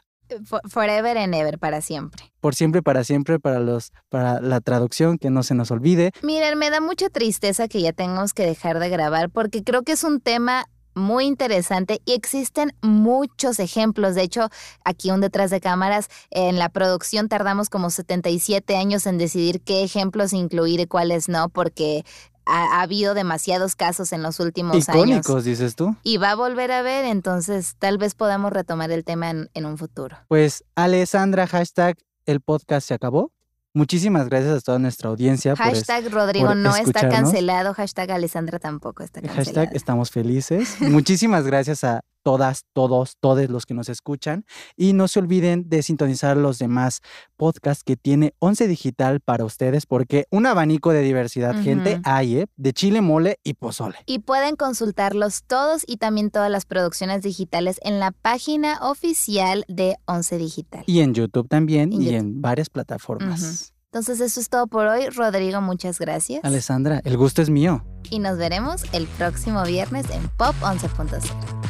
For- 0.47 0.63
Forever 0.69 1.19
and 1.19 1.35
ever, 1.35 1.59
para 1.59 1.81
siempre. 1.83 2.33
Por 2.41 2.55
siempre, 2.55 2.83
para 2.83 3.05
siempre, 3.05 3.39
para 3.39 3.61
los, 3.61 3.93
para 4.09 4.41
la 4.41 4.61
traducción, 4.61 5.19
que 5.19 5.29
no 5.31 5.43
se 5.43 5.55
nos 5.55 5.71
olvide. 5.71 6.13
Miren, 6.23 6.59
me 6.59 6.71
da 6.71 6.81
mucha 6.81 7.11
tristeza 7.11 7.69
que 7.69 7.83
ya 7.83 7.93
tengamos 7.93 8.33
que 8.33 8.45
dejar 8.47 8.79
de 8.79 8.89
grabar 8.89 9.29
porque 9.31 9.63
creo 9.63 9.83
que 9.83 9.93
es 9.93 10.03
un 10.03 10.21
tema 10.21 10.65
muy 10.95 11.27
interesante 11.27 12.01
y 12.05 12.13
existen 12.13 12.75
muchos 12.83 13.59
ejemplos. 13.59 14.15
De 14.15 14.23
hecho, 14.23 14.49
aquí 14.85 15.11
un 15.11 15.21
detrás 15.21 15.51
de 15.51 15.61
cámaras, 15.61 16.09
en 16.31 16.59
la 16.59 16.69
producción 16.69 17.29
tardamos 17.29 17.69
como 17.71 17.91
77 17.91 18.77
años 18.77 19.07
en 19.07 19.19
decidir 19.19 19.61
qué 19.61 19.83
ejemplos 19.83 20.33
incluir 20.33 20.81
y 20.81 20.87
cuáles 20.87 21.29
no, 21.29 21.49
porque 21.49 22.05
ha, 22.47 22.79
ha 22.79 22.83
habido 22.83 23.15
demasiados 23.15 23.75
casos 23.77 24.13
en 24.13 24.23
los 24.23 24.41
últimos 24.41 24.89
años. 24.89 25.07
Icónicos, 25.07 25.45
dices 25.45 25.77
tú. 25.77 25.97
Y 26.03 26.19
va 26.19 26.33
a 26.33 26.35
volver 26.35 26.73
a 26.73 26.83
ver, 26.83 27.05
entonces 27.05 27.77
tal 27.79 27.99
vez 27.99 28.15
podamos 28.15 28.53
retomar 28.53 28.91
el 28.91 29.05
tema 29.05 29.31
en, 29.31 29.51
en 29.55 29.67
un 29.67 29.79
futuro. 29.79 30.17
Pues, 30.29 30.65
Alessandra, 30.75 31.47
hashtag, 31.47 31.97
el 32.27 32.41
podcast 32.41 32.89
se 32.89 32.95
acabó. 32.95 33.33
Muchísimas 33.75 34.29
gracias 34.29 34.57
a 34.57 34.61
toda 34.61 34.79
nuestra 34.79 35.09
audiencia 35.11 35.57
por 35.57 35.67
es- 35.67 35.79
Hashtag 35.85 36.13
Rodrigo 36.13 36.47
por 36.47 36.57
no 36.57 36.77
está 36.77 37.09
cancelado, 37.09 37.75
hashtag 37.75 38.13
Alessandra 38.13 38.59
tampoco 38.61 39.03
está 39.03 39.21
cancelada. 39.21 39.45
Hashtag 39.45 39.77
estamos 39.77 40.11
felices. 40.11 40.77
Muchísimas 40.81 41.45
gracias 41.45 41.83
a 41.83 42.01
todas, 42.25 42.65
todos, 42.73 43.17
todos 43.21 43.49
los 43.49 43.67
que 43.67 43.75
nos 43.75 43.89
escuchan. 43.89 44.45
Y 44.77 44.95
no 44.95 45.07
se 45.07 45.21
olviden 45.21 45.69
de 45.69 45.83
sintonizar 45.83 46.37
los 46.37 46.59
demás 46.59 47.03
podcasts 47.37 47.85
que 47.85 47.97
tiene 47.97 48.35
Once 48.41 48.67
Digital 48.67 49.21
para 49.21 49.45
ustedes, 49.45 49.87
porque 49.87 50.27
un 50.31 50.47
abanico 50.47 50.91
de 50.93 51.03
diversidad, 51.03 51.55
gente, 51.63 52.01
hay, 52.03 52.39
¿eh? 52.39 52.47
De 52.57 52.73
chile, 52.73 53.01
mole 53.01 53.39
y 53.45 53.55
pozole. 53.55 53.97
Y 54.07 54.21
pueden 54.21 54.57
consultarlos 54.57 55.45
todos 55.45 55.85
y 55.87 55.99
también 55.99 56.31
todas 56.31 56.51
las 56.51 56.65
producciones 56.65 57.23
digitales 57.23 57.79
en 57.83 58.01
la 58.01 58.11
página 58.11 58.79
oficial 58.81 59.65
de 59.69 59.97
Once 60.07 60.37
Digital. 60.39 60.85
Y 60.87 61.01
en 61.01 61.13
YouTube 61.15 61.49
también 61.49 61.93
En 61.93 62.01
y 62.01 62.05
YouTube. 62.07 62.19
en 62.19 62.41
varias 62.43 62.71
plataformas. 62.71 63.74
Entonces 63.95 64.21
eso 64.21 64.41
es 64.41 64.49
todo 64.49 64.67
por 64.67 64.89
hoy. 64.89 65.09
Rodrigo, 65.09 65.61
muchas 65.61 66.01
gracias. 66.01 66.43
Alessandra, 66.43 67.01
el 67.05 67.17
gusto 67.17 67.43
es 67.43 67.49
mío. 67.49 67.85
Y 68.11 68.19
nos 68.19 68.39
veremos 68.39 68.83
el 68.93 69.07
próximo 69.07 69.63
viernes 69.63 70.11
en 70.11 70.29
Pop 70.31 70.57
11.0. 70.63 71.23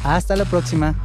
Hasta 0.03 0.35
la 0.35 0.45
próxima. 0.45 0.95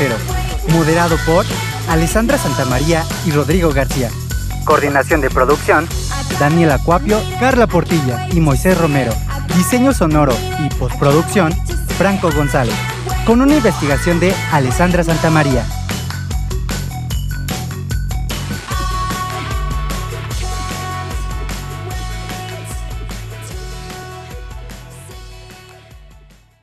moderado 0.73 1.17
por 1.25 1.47
Alessandra 1.89 2.37
Santamaría 2.37 3.05
y 3.25 3.31
Rodrigo 3.31 3.73
García. 3.73 4.11
Coordinación 4.65 5.23
de 5.23 5.31
producción, 5.31 5.89
Daniel 6.39 6.73
Acuapio, 6.73 7.19
Carla 7.39 7.67
Portilla 7.67 8.29
y 8.33 8.41
Moisés 8.41 8.77
Romero. 8.77 9.13
Diseño 9.57 9.93
sonoro 9.93 10.35
y 10.59 10.69
postproducción, 10.75 11.53
Franco 11.97 12.31
González. 12.31 12.75
Con 13.27 13.41
una 13.41 13.57
investigación 13.57 14.21
de 14.21 14.35
Alessandra 14.53 15.03
Santamaría. 15.03 15.65